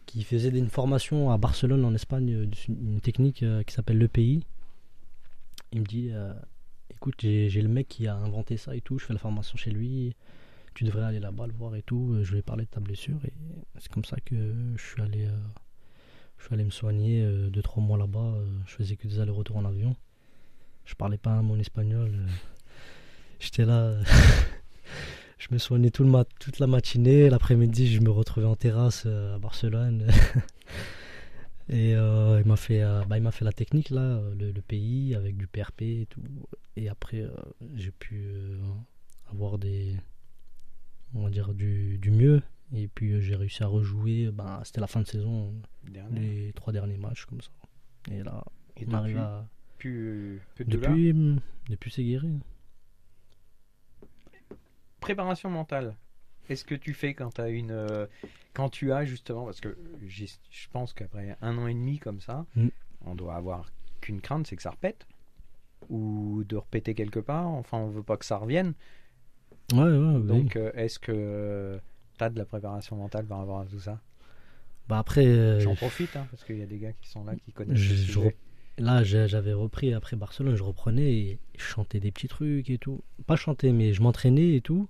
qui 0.06 0.24
faisait 0.24 0.48
une 0.48 0.68
formation 0.70 1.30
à 1.30 1.38
Barcelone 1.38 1.84
en 1.84 1.94
Espagne, 1.94 2.32
euh, 2.34 2.46
une 2.68 3.00
technique 3.00 3.44
qui 3.66 3.74
s'appelle 3.74 3.98
l'EPI. 3.98 4.44
Il 5.72 5.80
me 5.80 5.86
dit 5.86 6.10
écoute 6.90 7.14
j'ai 7.20 7.62
le 7.62 7.68
mec 7.68 7.88
qui 7.88 8.06
a 8.08 8.16
inventé 8.16 8.56
ça 8.56 8.74
et 8.74 8.80
tout, 8.80 8.98
je 8.98 9.04
fais 9.04 9.12
la 9.12 9.18
formation 9.18 9.56
chez 9.56 9.70
lui, 9.70 10.14
tu 10.74 10.84
devrais 10.84 11.04
aller 11.04 11.20
là-bas 11.20 11.46
le 11.46 11.52
voir 11.52 11.74
et 11.76 11.82
tout, 11.82 12.16
je 12.22 12.32
lui 12.32 12.38
ai 12.38 12.42
parlé 12.42 12.64
de 12.64 12.70
ta 12.70 12.80
blessure 12.80 13.18
et 13.24 13.32
c'est 13.78 13.90
comme 13.90 14.04
ça 14.04 14.16
que 14.24 14.54
je 14.76 14.82
suis 14.82 15.02
allé... 15.02 15.26
euh, 15.26 15.36
je 16.38 16.46
suis 16.46 16.54
allé 16.54 16.64
me 16.64 16.70
soigner 16.70 17.24
2-3 17.50 17.80
mois 17.80 17.96
là-bas. 17.98 18.18
euh, 18.18 18.44
je 18.66 18.74
faisais 18.74 18.96
que 18.96 19.06
des 19.06 19.20
allers-retours 19.20 19.56
en 19.56 19.64
avion. 19.64 19.94
Je 20.84 20.94
parlais 20.94 21.18
pas 21.18 21.30
un 21.30 21.42
mot 21.42 21.56
espagnol. 21.56 22.10
euh, 22.14 22.26
J'étais 23.40 23.64
là. 23.64 23.78
euh, 23.78 24.02
je 25.38 25.48
me 25.52 25.58
soignais 25.58 25.90
tout 25.90 26.02
le 26.02 26.10
mat 26.10 26.28
toute 26.40 26.58
la 26.58 26.66
matinée. 26.66 27.30
L'après-midi, 27.30 27.92
je 27.92 28.00
me 28.00 28.10
retrouvais 28.10 28.46
en 28.46 28.56
terrasse 28.56 29.04
euh, 29.06 29.36
à 29.36 29.38
Barcelone. 29.38 30.08
et 31.68 31.94
euh, 31.94 32.40
il 32.42 32.48
m'a 32.48 32.56
fait, 32.56 32.82
euh, 32.82 33.04
bah, 33.04 33.18
il 33.18 33.32
fait 33.32 33.44
la 33.44 33.52
technique 33.52 33.90
là, 33.90 34.00
euh, 34.00 34.34
le, 34.34 34.62
pays 34.62 35.14
avec 35.14 35.36
du 35.36 35.46
PRP 35.46 35.82
et 35.82 36.06
tout. 36.10 36.22
Et 36.76 36.88
après, 36.88 37.20
euh, 37.20 37.30
j'ai 37.74 37.92
pu 37.92 38.24
euh, 38.34 38.58
avoir 39.30 39.58
des, 39.58 39.96
on 41.14 41.22
va 41.24 41.30
dire 41.30 41.54
du, 41.54 41.98
du 41.98 42.10
mieux. 42.10 42.42
Et 42.74 42.88
puis 42.88 43.12
euh, 43.12 43.20
j'ai 43.20 43.36
réussi 43.36 43.62
à 43.62 43.66
rejouer. 43.66 44.30
Bah, 44.32 44.60
c'était 44.64 44.80
la 44.80 44.86
fin 44.86 45.00
de 45.00 45.06
saison 45.06 45.52
Dernier. 45.84 46.20
les 46.20 46.52
trois 46.54 46.72
derniers 46.72 46.96
matchs 46.96 47.26
comme 47.26 47.40
ça. 47.40 47.50
Et 48.10 48.22
là, 48.22 48.42
Et 48.76 48.86
on 48.88 48.92
arrive 48.94 49.18
à. 49.18 49.46
plus, 49.78 50.40
plus 50.54 50.64
de 50.64 50.70
douleur 50.72 50.90
Depuis, 50.90 51.10
hum, 51.10 51.40
depuis 51.68 51.90
c'est 51.90 52.02
guéri. 52.04 52.38
Préparation 55.00 55.50
mentale. 55.50 55.96
Qu'est-ce 56.46 56.64
que 56.64 56.74
tu 56.74 56.92
fais 56.94 57.14
quand, 57.14 57.38
as 57.38 57.48
une, 57.48 57.70
euh, 57.70 58.06
quand 58.54 58.68
tu 58.68 58.92
as 58.92 59.04
justement, 59.04 59.44
parce 59.44 59.60
que 59.60 59.76
je 60.06 60.68
pense 60.70 60.92
qu'après 60.92 61.36
un 61.40 61.58
an 61.58 61.66
et 61.66 61.74
demi 61.74 61.98
comme 61.98 62.20
ça, 62.20 62.46
Mm. 62.56 62.68
on 63.02 63.14
doit 63.14 63.34
avoir 63.36 63.70
qu'une 64.00 64.20
crainte, 64.20 64.46
c'est 64.46 64.56
que 64.56 64.62
ça 64.62 64.70
repète. 64.70 65.06
Ou 65.88 66.44
de 66.44 66.56
repéter 66.56 66.94
quelque 66.94 67.18
part, 67.20 67.46
enfin 67.48 67.78
on 67.78 67.88
veut 67.88 68.02
pas 68.04 68.16
que 68.16 68.24
ça 68.24 68.36
revienne. 68.36 68.74
Ouais, 69.72 69.78
ouais, 69.82 70.16
oui. 70.16 70.26
Donc 70.26 70.56
euh, 70.56 70.70
est-ce 70.74 70.98
que 70.98 71.78
tu 72.18 72.24
as 72.24 72.30
de 72.30 72.38
la 72.38 72.44
préparation 72.44 72.96
mentale 72.96 73.24
par 73.26 73.38
rapport 73.38 73.60
à 73.60 73.64
tout 73.66 73.80
ça? 73.80 74.00
Bah 74.88 74.98
après, 74.98 75.26
euh, 75.26 75.60
J'en 75.60 75.74
profite, 75.74 76.14
hein, 76.16 76.26
parce 76.30 76.44
qu'il 76.44 76.58
y 76.58 76.62
a 76.62 76.66
des 76.66 76.78
gars 76.78 76.92
qui 77.00 77.08
sont 77.08 77.24
là, 77.24 77.34
qui 77.36 77.52
connaissent 77.52 77.78
je- 77.78 78.20
là 78.78 79.04
j'avais 79.04 79.52
repris 79.52 79.94
après 79.94 80.16
Barcelone, 80.16 80.56
je 80.56 80.62
reprenais 80.62 81.12
et 81.14 81.38
je 81.56 81.62
chantais 81.62 82.00
des 82.00 82.10
petits 82.10 82.28
trucs 82.28 82.68
et 82.68 82.78
tout. 82.78 83.00
Pas 83.26 83.36
chanter, 83.36 83.72
mais 83.72 83.92
je 83.92 84.02
m'entraînais 84.02 84.54
et 84.56 84.60
tout. 84.60 84.88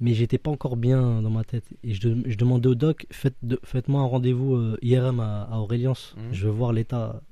Mais 0.00 0.14
j'étais 0.14 0.38
pas 0.38 0.50
encore 0.50 0.76
bien 0.76 1.22
dans 1.22 1.30
ma 1.30 1.44
tête. 1.44 1.64
Et 1.84 1.94
je, 1.94 2.08
de- 2.08 2.28
je 2.28 2.36
demandais 2.36 2.68
au 2.68 2.74
doc, 2.74 3.06
faites 3.12 3.36
de- 3.42 3.60
faites-moi 3.62 4.00
un 4.00 4.06
rendez-vous 4.06 4.54
euh, 4.56 4.76
IRM 4.82 5.20
à, 5.20 5.42
à. 5.44 5.58
Mhm. 5.58 6.32
Je 6.32 6.46
veux 6.46 6.50
voir 6.52 6.72
l'état. 6.72 7.22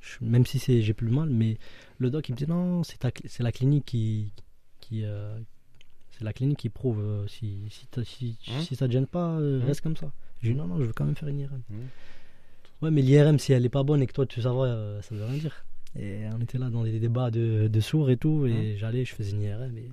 Je- 0.00 0.18
même 0.22 0.44
si 0.44 0.58
j'ai 0.82 0.92
plus 0.94 1.06
le 1.06 1.12
mal 1.14 1.30
mais 1.30 1.56
le 1.98 2.10
doc 2.10 2.28
il 2.28 2.32
me 2.32 2.36
dit 2.36 2.46
non 2.48 2.82
c'est 2.82 3.40
la 3.42 3.52
clinique 3.52 3.84
qui 3.84 4.32
qui 4.80 5.04
euh, 5.04 5.38
c'est 6.18 6.24
la 6.24 6.32
clinique 6.32 6.58
qui 6.58 6.68
prouve 6.68 7.00
euh, 7.00 7.26
si 7.28 7.68
si 7.70 7.86
t'as- 7.86 8.04
si, 8.04 8.36
Hein 8.48 8.60
si 8.60 8.74
ça 8.76 8.86
te 8.88 8.92
gêne 8.92 9.06
pas 9.06 9.38
euh, 9.38 9.60
Hein 9.62 9.66
reste 9.66 9.80
comme 9.82 9.96
ça 9.96 10.10
j'ai 10.42 10.50
dit 10.52 10.58
non 10.58 10.66
non 10.66 10.78
je 10.78 10.84
veux 10.84 10.92
quand 10.92 11.04
même 11.04 11.14
faire 11.16 11.28
une 11.28 11.38
IRM 11.40 11.62
Mhm. 11.70 11.78
ouais 12.82 12.90
mais 12.90 13.02
l'IRM 13.02 13.38
si 13.38 13.52
elle 13.52 13.64
est 13.64 13.68
pas 13.70 13.82
bonne 13.84 14.02
et 14.02 14.06
que 14.06 14.12
toi 14.12 14.26
tu 14.26 14.42
savais 14.42 14.58
euh, 14.60 15.00
ça 15.02 15.14
veut 15.14 15.24
rien 15.24 15.38
dire 15.38 15.64
et 15.98 16.24
on 16.34 16.40
était 16.40 16.58
là 16.58 16.68
dans 16.70 16.84
des 16.84 16.98
débats 17.00 17.30
de, 17.30 17.68
de 17.68 17.80
sourds 17.80 18.10
et 18.10 18.16
tout 18.16 18.46
et 18.46 18.76
j'allais 18.76 19.04
je 19.04 19.14
faisais 19.14 19.30
une 19.32 19.42
IRM 19.42 19.76
et 19.78 19.90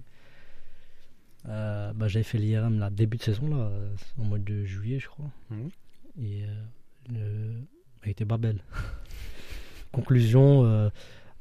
euh, 1.48 1.94
bah, 1.94 2.08
j'avais 2.08 2.24
fait 2.24 2.38
l'IRM 2.40 2.80
là 2.80 2.90
début 2.90 3.18
de 3.18 3.24
saison 3.24 3.48
là 3.48 3.70
en 4.20 4.24
mois 4.24 4.40
de 4.40 4.64
juillet 4.66 5.00
je 5.00 5.08
crois 5.08 5.30
Mhm. 5.52 5.70
et 6.24 6.44
euh, 6.44 6.64
le... 7.14 7.54
elle 8.04 8.12
était 8.12 8.26
pas 8.26 8.38
belle. 8.38 8.62
Conclusion, 9.92 10.66
euh, 10.66 10.90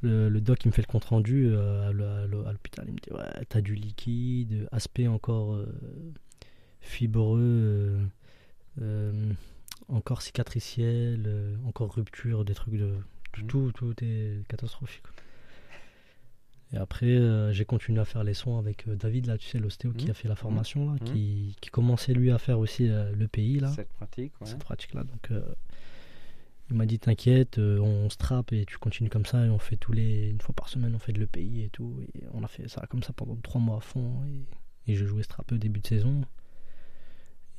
le, 0.04 0.28
le 0.28 0.40
doc 0.40 0.64
il 0.64 0.68
me 0.68 0.72
fait 0.72 0.82
le 0.82 0.86
compte 0.86 1.04
rendu 1.04 1.48
euh, 1.48 1.88
à 1.88 2.52
l'hôpital. 2.52 2.84
Il 2.88 2.94
me 2.94 2.98
dit 2.98 3.10
ouais 3.12 3.44
t'as 3.48 3.60
du 3.60 3.74
liquide, 3.74 4.68
aspect 4.72 5.06
encore 5.08 5.54
euh, 5.54 5.66
fibreux, 6.80 8.00
euh, 8.80 9.32
encore 9.88 10.22
cicatriciel, 10.22 11.28
encore 11.66 11.94
rupture, 11.94 12.44
des 12.44 12.54
trucs 12.54 12.74
de 12.74 12.94
tout, 13.32 13.40
Mhm. 13.42 13.46
tout, 13.48 13.72
tout 13.72 13.94
est 14.04 14.46
catastrophique. 14.48 15.02
Et 16.72 16.76
après, 16.76 17.52
j'ai 17.52 17.64
continué 17.64 18.00
à 18.00 18.04
faire 18.04 18.24
les 18.24 18.34
soins 18.34 18.58
avec 18.58 18.88
David, 18.88 19.26
là, 19.26 19.38
tu 19.38 19.46
sais, 19.48 19.58
l'ostéo 19.58 19.92
qui 19.92 20.06
Mhm. 20.06 20.10
a 20.10 20.14
fait 20.14 20.28
la 20.28 20.34
formation, 20.34 20.86
là, 20.92 20.96
Mhm. 21.00 21.08
qui, 21.12 21.56
qui 21.60 21.70
commençait 21.70 22.14
lui 22.14 22.30
à 22.32 22.38
faire 22.38 22.58
aussi 22.58 22.88
le 22.88 23.26
pays, 23.28 23.60
là 23.60 23.68
Cette 23.68 23.92
pratique, 23.92 24.32
ouais. 24.40 24.46
cette 24.46 24.58
pratique 24.64 24.94
là 24.94 25.04
donc 25.04 25.30
il 26.70 26.77
m'a 26.77 26.87
dit 26.87 26.98
t'inquiète 26.98 27.59
euh, 27.59 27.79
on 27.81 28.09
se 28.11 28.16
trappe 28.16 28.53
et 28.53 28.64
tu 28.64 28.79
continues 28.79 29.11
comme 29.11 29.27
ça 29.27 29.44
et 29.44 29.50
on 29.50 29.59
fait 29.59 29.77
tous 29.77 29.92
les 29.92 30.31
une 30.31 30.40
fois 30.40 30.55
par 30.55 30.68
semaine 30.68 30.94
on 30.94 30.98
fait 30.98 31.12
de 31.12 31.20
le 31.20 31.27
pays 31.27 31.62
et 31.64 31.68
tout 31.68 31.94
et 32.14 32.22
on 32.33 32.42
a 32.42 32.48
fait 32.48 32.68
ça 32.68 32.87
comme 32.88 33.03
ça 33.03 33.12
pendant 33.12 33.37
trois 33.37 33.61
mois 33.61 33.77
à 33.79 33.81
fond 33.81 34.22
et, 34.87 34.92
et 34.92 34.94
je 34.96 35.05
jouais 35.05 35.22
strap 35.22 35.50
au 35.53 35.57
début 35.59 35.81
de 35.81 35.87
saison 35.87 36.22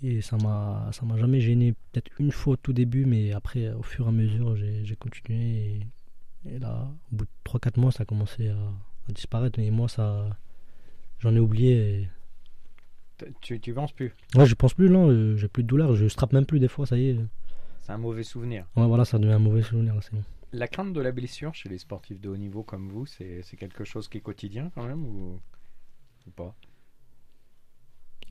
et 0.03 0.21
ça 0.21 0.37
m'a 0.37 0.89
ça 0.91 1.05
m'a 1.05 1.17
jamais 1.17 1.39
gêné 1.39 1.73
peut-être 1.91 2.11
une 2.19 2.31
fois 2.31 2.53
au 2.53 2.57
tout 2.57 2.73
début 2.73 3.05
mais 3.05 3.31
après 3.31 3.71
au 3.73 3.81
fur 3.83 4.05
et 4.05 4.09
à 4.09 4.11
mesure 4.11 4.55
j'ai 4.55 4.95
continué 4.95 5.39
et 5.43 5.79
Et 6.55 6.59
là, 6.59 6.87
au 7.11 7.15
bout 7.15 7.25
de 7.25 7.29
3-4 7.43 7.79
mois, 7.79 7.91
ça 7.91 8.03
a 8.03 8.05
commencé 8.05 8.49
à, 8.49 8.57
à 9.09 9.11
disparaître. 9.11 9.57
Et 9.59 9.71
moi, 9.71 9.89
ça, 9.89 10.29
j'en 11.19 11.35
ai 11.35 11.39
oublié. 11.39 11.71
et- 12.03 12.09
Tu, 13.41 13.59
tu 13.59 13.73
penses 13.73 13.93
plus? 13.93 14.13
Ouais, 14.35 14.45
je 14.45 14.53
pense 14.55 14.75
plus, 14.75 14.89
non, 14.89 15.09
euh, 15.09 15.35
j'ai 15.37 15.47
plus 15.47 15.63
de 15.63 15.67
douleur, 15.67 15.95
je 15.95 16.07
strappe 16.07 16.33
même 16.33 16.45
plus 16.45 16.59
des 16.59 16.67
fois, 16.67 16.85
ça 16.85 16.97
y 16.97 17.09
est. 17.09 17.17
C'est 17.85 17.91
un 17.91 17.99
mauvais 17.99 18.23
souvenir. 18.23 18.65
Ouais, 18.75 18.87
voilà, 18.87 19.05
ça 19.05 19.19
devient 19.19 19.33
un 19.33 19.39
mauvais 19.39 19.61
souvenir, 19.61 19.93
là. 19.93 20.01
La 20.53 20.67
crainte 20.67 20.91
de 20.91 21.01
la 21.01 21.11
blessure 21.11 21.53
chez 21.53 21.69
les 21.69 21.77
sportifs 21.77 22.19
de 22.19 22.29
haut 22.29 22.37
niveau 22.37 22.63
comme 22.63 22.89
vous, 22.89 23.05
c'est 23.05 23.43
quelque 23.59 23.83
chose 23.83 24.07
qui 24.07 24.17
est 24.17 24.21
quotidien 24.21 24.71
quand 24.73 24.87
même 24.87 25.05
ou, 25.05 25.39
ou 26.25 26.31
pas? 26.31 26.55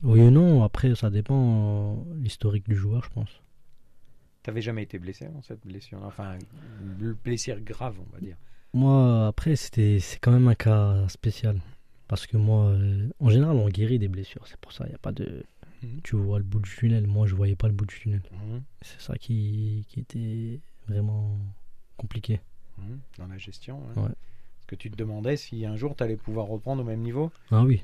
Oui 0.03 0.19
et 0.19 0.29
non, 0.29 0.61
après, 0.63 0.93
ça 0.95 1.09
dépend 1.09 2.03
euh, 2.09 2.15
l'historique 2.17 2.67
du 2.67 2.75
joueur, 2.75 3.05
je 3.05 3.09
pense. 3.11 3.29
T'avais 4.43 4.61
jamais 4.61 4.83
été 4.83 4.99
blessé 4.99 5.29
dans 5.29 5.41
cette 5.41 5.65
blessure? 5.65 6.03
Enfin, 6.03 6.37
blessure 7.23 7.61
grave, 7.61 7.95
on 7.97 8.13
va 8.13 8.19
dire. 8.19 8.35
Moi, 8.73 9.25
après, 9.27 9.55
c'était, 9.55 9.99
c'est 10.01 10.19
quand 10.19 10.31
même 10.31 10.49
un 10.49 10.55
cas 10.55 11.07
spécial. 11.07 11.61
Parce 12.09 12.27
que 12.27 12.35
moi, 12.35 12.65
euh, 12.65 13.07
en 13.19 13.29
général, 13.29 13.55
on 13.55 13.69
guérit 13.69 13.99
des 13.99 14.09
blessures. 14.09 14.45
C'est 14.47 14.57
pour 14.57 14.73
ça, 14.73 14.83
il 14.85 14.89
n'y 14.89 14.95
a 14.95 14.99
pas 14.99 15.13
de. 15.13 15.43
Mhm. 15.85 16.01
Tu 16.03 16.15
vois 16.15 16.37
le 16.39 16.43
bout 16.43 16.59
du 16.59 16.69
tunnel. 16.69 17.07
Moi, 17.07 17.27
je 17.27 17.35
voyais 17.35 17.55
pas 17.55 17.67
le 17.67 17.73
bout 17.73 17.85
du 17.85 17.95
tunnel. 17.99 18.21
Mhm, 18.31 18.61
C'est 18.81 18.99
ça 19.01 19.15
qui, 19.17 19.85
qui 19.89 19.99
était 19.99 20.59
vraiment 20.87 21.37
compliqué. 21.97 22.41
mhm, 22.77 22.99
Dans 23.17 23.27
la 23.27 23.37
gestion. 23.37 23.81
hein. 23.95 24.01
Ouais. 24.03 24.09
Est-ce 24.09 24.67
que 24.67 24.75
tu 24.75 24.89
te 24.91 24.95
demandais 24.97 25.37
si 25.37 25.65
un 25.65 25.75
jour 25.77 25.95
tu 25.95 26.03
allais 26.03 26.17
pouvoir 26.17 26.47
reprendre 26.47 26.81
au 26.81 26.85
même 26.85 27.01
niveau 27.01 27.31
Ah 27.51 27.63
oui. 27.63 27.81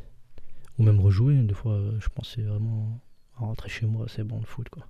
Ou 0.80 0.84
même 0.84 1.00
rejouer. 1.00 1.36
Des 1.44 1.54
fois, 1.54 1.80
je 2.00 2.10
pensais 2.10 2.42
vraiment 2.42 3.00
à 3.38 3.42
rentrer 3.42 3.70
chez 3.70 3.86
moi, 3.86 4.06
c'est 4.10 4.24
bon 4.24 4.40
le 4.40 4.46
foot, 4.46 4.70
quoi. 4.70 4.88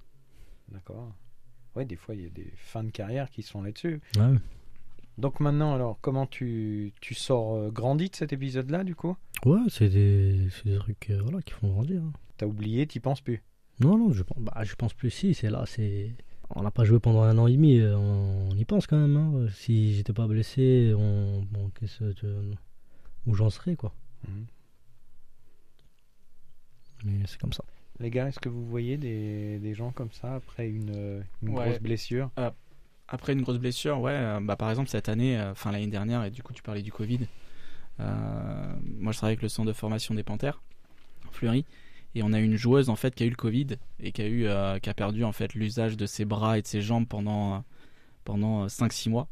D'accord. 0.70 1.12
Ouais, 1.76 1.86
des 1.86 1.96
fois 1.96 2.16
il 2.16 2.22
y 2.22 2.26
a 2.26 2.30
des 2.30 2.52
fins 2.56 2.84
de 2.84 2.92
carrière 2.92 3.30
qui 3.30 3.44
sont 3.44 3.62
là-dessus. 3.62 4.02
Ah. 4.20 4.32
Donc 5.18 5.40
maintenant, 5.40 5.74
alors, 5.76 6.00
comment 6.02 6.26
tu, 6.26 6.94
tu 7.02 7.14
sors 7.14 7.56
euh, 7.56 7.70
grandi 7.70 8.10
de 8.10 8.16
cet 8.16 8.32
épisode-là, 8.34 8.84
du 8.84 8.96
coup? 8.96 9.16
Ouais, 9.46 9.60
c'est 9.70 9.90
des, 9.90 10.48
des 10.66 10.78
trucs 10.78 11.10
euh, 11.12 11.22
voilà, 11.22 11.42
qui 11.42 11.52
font 11.54 11.70
grandir. 11.70 12.02
hein. 12.04 12.12
T'as 12.42 12.48
oublié, 12.48 12.88
t'y 12.88 13.00
penses 13.00 13.22
plus 13.22 13.44
Non, 13.82 14.00
non, 14.00 14.12
je 14.12 14.24
pense, 14.24 14.40
bah, 14.40 14.64
je 14.64 14.74
pense 14.74 14.96
plus. 14.96 15.12
Si, 15.12 15.36
c'est 15.36 15.52
là, 15.52 15.64
c'est. 15.68 16.10
On 16.56 16.64
n'a 16.64 16.72
pas 16.72 16.86
joué 16.86 17.00
pendant 17.00 17.22
un 17.22 17.38
an 17.38 17.46
et 17.46 17.54
demi, 17.54 17.78
euh, 17.80 17.96
on, 17.96 18.50
y 18.58 18.66
pense 18.66 18.88
quand 18.88 18.98
même. 18.98 19.16
hein. 19.16 19.46
Si 19.54 19.94
j'étais 19.94 20.12
pas 20.12 20.26
blessé, 20.26 20.92
on, 20.98 21.44
bon, 21.52 21.70
qu'est-ce 21.80 22.12
que- 22.20 22.52
où 23.28 23.36
j'en 23.36 23.52
serais, 23.52 23.76
quoi. 23.76 23.94
Mhm. 24.28 24.46
Mais 27.04 27.28
c'est 27.28 27.40
comme 27.40 27.54
ça. 27.54 27.64
Les 28.00 28.10
gars, 28.10 28.28
est-ce 28.28 28.40
que 28.40 28.50
vous 28.50 28.66
voyez 28.66 28.98
des, 28.98 29.60
des 29.60 29.76
gens 29.76 29.92
comme 29.92 30.12
ça 30.12 30.34
après 30.34 30.68
une, 30.68 30.92
euh, 30.96 31.22
une 31.44 31.50
Ouais. 31.50 31.66
grosse 31.70 31.80
blessure? 31.80 32.32
Après 33.08 33.34
une 33.34 33.44
grosse 33.44 33.60
blessure, 33.60 34.00
ouais, 34.00 34.14
euh, 34.14 34.40
bah, 34.42 34.56
par 34.56 34.72
exemple 34.72 34.90
cette 34.90 35.10
année, 35.10 35.38
euh, 35.38 35.52
enfin 35.52 35.72
l'année 35.72 35.86
dernière, 35.86 36.24
et 36.24 36.32
du 36.32 36.42
coup 36.42 36.54
tu 36.54 36.64
parlais 36.64 36.82
du 36.82 36.92
Covid, 36.92 37.20
euh, 38.00 38.74
moi 38.98 39.12
je 39.12 39.18
travaille 39.20 39.34
avec 39.34 39.44
le 39.44 39.50
centre 39.50 39.68
de 39.68 39.74
formation 39.74 40.16
des 40.16 40.24
Panthères, 40.24 40.64
Fleury, 41.32 41.66
et 42.16 42.24
on 42.24 42.34
a 42.34 42.40
une 42.40 42.56
joueuse 42.56 42.90
en 42.90 42.96
fait 42.96 43.16
qui 43.16 43.24
a 43.24 43.26
eu 43.26 43.30
le 43.30 43.36
Covid 43.36 43.68
et 44.00 44.12
qui 44.12 44.22
a, 44.22 44.28
eu, 44.28 44.48
euh, 44.48 44.80
qui 44.80 44.90
a 44.90 44.94
perdu 44.94 45.24
en 45.24 45.32
fait 45.32 45.54
l'usage 45.54 45.98
de 45.98 46.06
ses 46.06 46.26
bras 46.26 46.58
et 46.58 46.62
de 46.62 46.68
ses 46.68 46.82
jambes 46.82 47.08
pendant, 47.08 47.56
euh, 47.56 47.60
pendant 48.26 48.68
5-6 48.68 49.10
mois. 49.10 49.28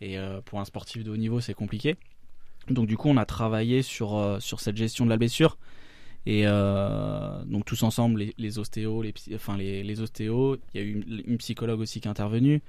Et 0.00 0.18
euh, 0.18 0.40
pour 0.42 0.60
un 0.60 0.64
sportif 0.64 1.04
de 1.04 1.10
haut 1.10 1.16
niveau, 1.16 1.40
c'est 1.40 1.54
compliqué. 1.54 1.96
Donc 2.68 2.86
du 2.86 2.96
coup, 2.96 3.08
on 3.08 3.16
a 3.16 3.24
travaillé 3.24 3.82
sur, 3.82 4.16
euh, 4.16 4.40
sur 4.40 4.60
cette 4.60 4.76
gestion 4.76 5.04
de 5.04 5.10
la 5.10 5.16
blessure. 5.16 5.56
Et 6.26 6.42
euh, 6.44 7.44
donc 7.44 7.64
tous 7.64 7.84
ensemble, 7.84 8.18
les, 8.18 8.34
les 8.36 8.58
ostéos, 8.58 9.00
les, 9.00 9.14
enfin 9.34 9.56
les, 9.56 9.84
les 9.84 10.00
ostéos, 10.00 10.56
il 10.74 10.80
y 10.80 10.82
a 10.82 10.86
eu 10.86 11.22
une, 11.24 11.38
psychologue 11.38 11.78
aussi 11.78 12.00
qui 12.00 12.08
est 12.08 12.10
intervenue, 12.10 12.62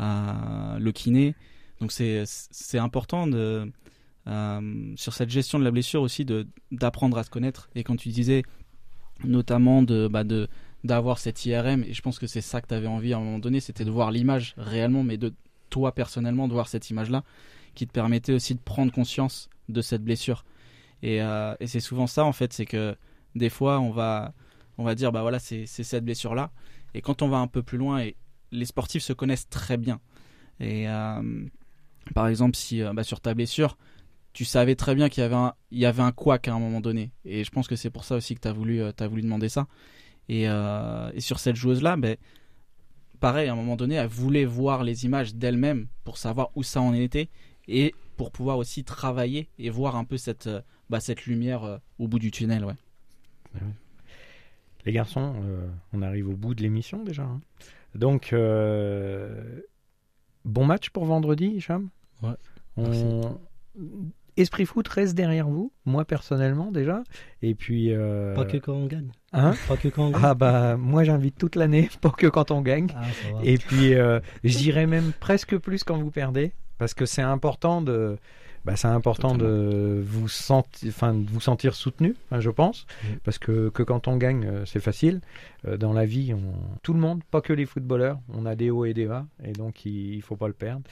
euh, 0.00 0.78
le 0.78 0.92
kiné. 0.92 1.36
Donc 1.80 1.92
c'est 1.92 2.24
c'est 2.26 2.78
important 2.78 3.28
euh, 3.32 3.66
sur 4.96 5.12
cette 5.12 5.30
gestion 5.30 5.60
de 5.60 5.64
la 5.64 5.70
blessure 5.70 6.02
aussi 6.02 6.26
d'apprendre 6.72 7.16
à 7.16 7.22
se 7.22 7.30
connaître. 7.30 7.70
Et 7.76 7.84
quand 7.84 7.94
tu 7.94 8.08
disais 8.08 8.42
notamment 9.24 9.82
de 9.82 10.08
bah 10.08 10.24
de 10.24 10.48
d'avoir 10.84 11.18
cette 11.18 11.44
IRM, 11.44 11.82
et 11.82 11.94
je 11.94 12.02
pense 12.02 12.18
que 12.18 12.26
c'est 12.26 12.40
ça 12.40 12.60
que 12.60 12.68
tu 12.68 12.74
avais 12.74 12.86
envie 12.86 13.12
à 13.12 13.16
un 13.16 13.20
moment 13.20 13.38
donné, 13.38 13.60
c'était 13.60 13.84
de 13.84 13.90
voir 13.90 14.10
l'image 14.10 14.54
réellement, 14.56 15.02
mais 15.02 15.16
de 15.16 15.32
toi 15.68 15.92
personnellement, 15.92 16.46
de 16.46 16.52
voir 16.52 16.68
cette 16.68 16.90
image-là, 16.90 17.24
qui 17.74 17.86
te 17.86 17.92
permettait 17.92 18.32
aussi 18.32 18.54
de 18.54 18.60
prendre 18.60 18.92
conscience 18.92 19.50
de 19.68 19.80
cette 19.82 20.04
blessure. 20.04 20.44
Et, 21.02 21.20
euh, 21.22 21.54
et 21.60 21.66
c'est 21.66 21.80
souvent 21.80 22.06
ça 22.06 22.24
en 22.24 22.32
fait, 22.32 22.52
c'est 22.52 22.66
que 22.66 22.96
des 23.34 23.50
fois 23.50 23.80
on 23.80 23.90
va, 23.90 24.32
on 24.78 24.84
va 24.84 24.94
dire 24.94 25.12
bah 25.12 25.22
voilà 25.22 25.38
c'est 25.38 25.66
c'est 25.66 25.82
cette 25.82 26.04
blessure 26.04 26.34
là, 26.34 26.52
et 26.94 27.00
quand 27.00 27.22
on 27.22 27.28
va 27.28 27.38
un 27.38 27.48
peu 27.48 27.62
plus 27.62 27.78
loin 27.78 27.98
et 27.98 28.16
les 28.52 28.64
sportifs 28.64 29.02
se 29.02 29.12
connaissent 29.12 29.48
très 29.48 29.76
bien. 29.76 30.00
Et 30.60 30.88
euh, 30.88 31.44
par 32.14 32.28
exemple 32.28 32.56
si 32.56 32.82
euh, 32.82 32.92
bah, 32.92 33.02
sur 33.02 33.20
ta 33.20 33.34
blessure 33.34 33.76
tu 34.36 34.44
savais 34.44 34.74
très 34.76 34.94
bien 34.94 35.08
qu'il 35.08 35.22
y 35.22 35.24
avait 35.24 35.34
un, 35.34 35.54
il 35.70 35.78
y 35.78 35.86
avait 35.86 36.02
un 36.02 36.12
couac 36.12 36.46
à 36.46 36.52
un 36.52 36.58
moment 36.58 36.82
donné. 36.82 37.10
Et 37.24 37.42
je 37.42 37.50
pense 37.50 37.66
que 37.68 37.74
c'est 37.74 37.88
pour 37.88 38.04
ça 38.04 38.16
aussi 38.16 38.34
que 38.34 38.40
tu 38.42 38.48
as 38.48 38.52
voulu, 38.52 38.82
euh, 38.82 38.92
t'as 38.92 39.06
voulu 39.08 39.22
demander 39.22 39.48
ça. 39.48 39.66
Et, 40.28 40.46
euh, 40.46 41.10
et 41.14 41.20
sur 41.22 41.38
cette 41.38 41.56
joueuse-là, 41.56 41.96
ben, 41.96 42.18
pareil, 43.18 43.48
à 43.48 43.52
un 43.54 43.56
moment 43.56 43.76
donné, 43.76 43.94
elle 43.94 44.08
voulait 44.08 44.44
voir 44.44 44.84
les 44.84 45.06
images 45.06 45.34
d'elle-même 45.34 45.86
pour 46.04 46.18
savoir 46.18 46.50
où 46.54 46.62
ça 46.62 46.82
en 46.82 46.92
était 46.92 47.30
et 47.66 47.94
pour 48.18 48.30
pouvoir 48.30 48.58
aussi 48.58 48.84
travailler 48.84 49.48
et 49.58 49.70
voir 49.70 49.96
un 49.96 50.04
peu 50.04 50.18
cette, 50.18 50.48
euh, 50.48 50.60
bah, 50.90 51.00
cette 51.00 51.24
lumière 51.24 51.64
euh, 51.64 51.78
au 51.98 52.06
bout 52.06 52.18
du 52.18 52.30
tunnel. 52.30 52.62
Ouais. 52.66 52.74
Les 54.84 54.92
garçons, 54.92 55.34
euh, 55.44 55.66
on 55.94 56.02
arrive 56.02 56.28
au 56.28 56.36
bout 56.36 56.54
de 56.54 56.62
l'émission 56.62 57.02
déjà. 57.02 57.22
hein. 57.22 57.40
Donc, 57.94 58.34
euh, 58.34 59.62
bon 60.44 60.66
match 60.66 60.90
pour 60.90 61.06
vendredi, 61.06 61.46
Hicham? 61.46 61.88
Ouais, 62.22 62.36
On... 62.76 63.38
Esprit 64.36 64.66
foot 64.66 64.86
reste 64.88 65.14
derrière 65.14 65.48
vous, 65.48 65.72
moi 65.84 66.04
personnellement 66.04 66.70
déjà. 66.70 67.02
Et 67.42 67.54
puis. 67.54 67.92
euh, 67.92 68.34
Pas 68.34 68.44
que 68.44 68.56
quand 68.58 68.74
on 68.74 68.86
gagne. 68.86 69.10
Hein 69.32 69.54
Pas 69.68 69.76
que 69.76 69.88
quand 69.88 70.06
on 70.06 70.10
gagne. 70.10 70.22
ah 70.24 70.34
bah 70.34 70.76
moi 70.76 71.04
j'invite 71.04 71.38
toute 71.38 71.56
l'année, 71.56 71.88
pas 72.00 72.10
que 72.10 72.26
quand 72.26 72.50
on 72.50 72.60
gagne. 72.62 72.88
Ah. 72.94 73.02
Et 73.42 73.58
puis 73.58 73.94
euh, 73.94 74.20
j'irai 74.44 74.86
même 74.86 75.12
presque 75.18 75.56
plus 75.56 75.84
quand 75.84 75.96
vous 75.98 76.10
perdez, 76.10 76.52
parce 76.78 76.92
que 76.94 77.06
c'est 77.06 77.22
important 77.22 77.80
de, 77.82 78.16
bah, 78.64 78.76
c'est 78.76 78.88
important 78.88 79.34
de 79.36 80.02
vous 80.04 80.28
sentir, 80.28 80.88
enfin 80.88 81.14
de 81.14 81.28
vous 81.30 81.40
sentir 81.40 81.74
soutenu, 81.74 82.14
hein, 82.30 82.40
je 82.40 82.50
pense, 82.50 82.86
parce 83.24 83.38
que, 83.38 83.68
que 83.70 83.82
quand 83.82 84.06
on 84.08 84.16
gagne 84.16 84.44
euh, 84.46 84.64
c'est 84.66 84.80
facile. 84.80 85.20
Euh, 85.66 85.76
dans 85.76 85.92
la 85.92 86.04
vie, 86.04 86.34
on... 86.34 86.42
tout 86.82 86.92
le 86.92 87.00
monde, 87.00 87.22
pas 87.30 87.40
que 87.40 87.52
les 87.52 87.64
footballeurs, 87.66 88.18
on 88.28 88.44
a 88.44 88.54
des 88.54 88.70
hauts 88.70 88.84
et 88.84 88.92
des 88.94 89.06
bas, 89.06 89.26
et 89.42 89.52
donc 89.52 89.84
il, 89.86 90.14
il 90.16 90.22
faut 90.22 90.36
pas 90.36 90.48
le 90.48 90.52
perdre. 90.54 90.82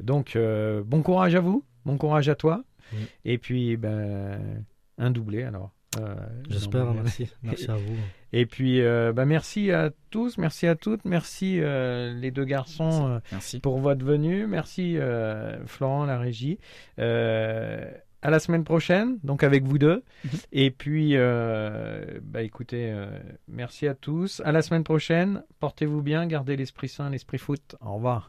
Donc 0.00 0.36
euh, 0.36 0.82
bon 0.84 1.02
courage 1.02 1.34
à 1.34 1.40
vous, 1.40 1.64
bon 1.86 1.96
courage 1.98 2.28
à 2.28 2.34
toi, 2.34 2.62
Mm. 2.92 2.96
et 3.24 3.38
puis 3.38 3.76
ben 3.76 4.64
un 4.98 5.10
doublé 5.10 5.42
alors. 5.42 5.72
Euh, 5.98 6.14
J'espère, 6.48 6.92
merci. 6.94 7.28
Merci 7.42 7.68
à 7.68 7.74
vous. 7.74 7.96
et 8.32 8.46
puis, 8.46 8.80
euh, 8.80 9.12
bah, 9.12 9.24
merci 9.24 9.72
à 9.72 9.90
tous, 10.10 10.38
merci 10.38 10.68
à 10.68 10.76
toutes, 10.76 11.04
merci 11.04 11.58
euh, 11.60 12.14
les 12.14 12.30
deux 12.30 12.44
garçons 12.44 13.08
euh, 13.08 13.18
Merci. 13.32 13.58
pour 13.58 13.80
votre 13.80 14.04
venue, 14.04 14.46
merci 14.46 14.96
euh, 14.98 15.58
Florent, 15.66 16.04
la 16.04 16.16
régie. 16.18 16.58
Euh, 17.00 17.90
à 18.22 18.30
la 18.30 18.38
semaine 18.38 18.64
prochaine, 18.64 19.18
donc 19.24 19.42
avec 19.42 19.64
vous 19.64 19.78
deux. 19.78 20.04
Et 20.52 20.70
puis, 20.70 21.16
euh, 21.16 22.20
bah, 22.22 22.42
écoutez, 22.42 22.92
euh, 22.92 23.06
merci 23.48 23.88
à 23.88 23.94
tous. 23.94 24.42
À 24.44 24.52
la 24.52 24.62
semaine 24.62 24.84
prochaine, 24.84 25.42
portez-vous 25.58 26.02
bien, 26.02 26.26
gardez 26.26 26.54
l'esprit 26.56 26.88
sain, 26.88 27.10
l'esprit 27.10 27.38
foot. 27.38 27.74
Au 27.80 27.94
revoir. 27.94 28.28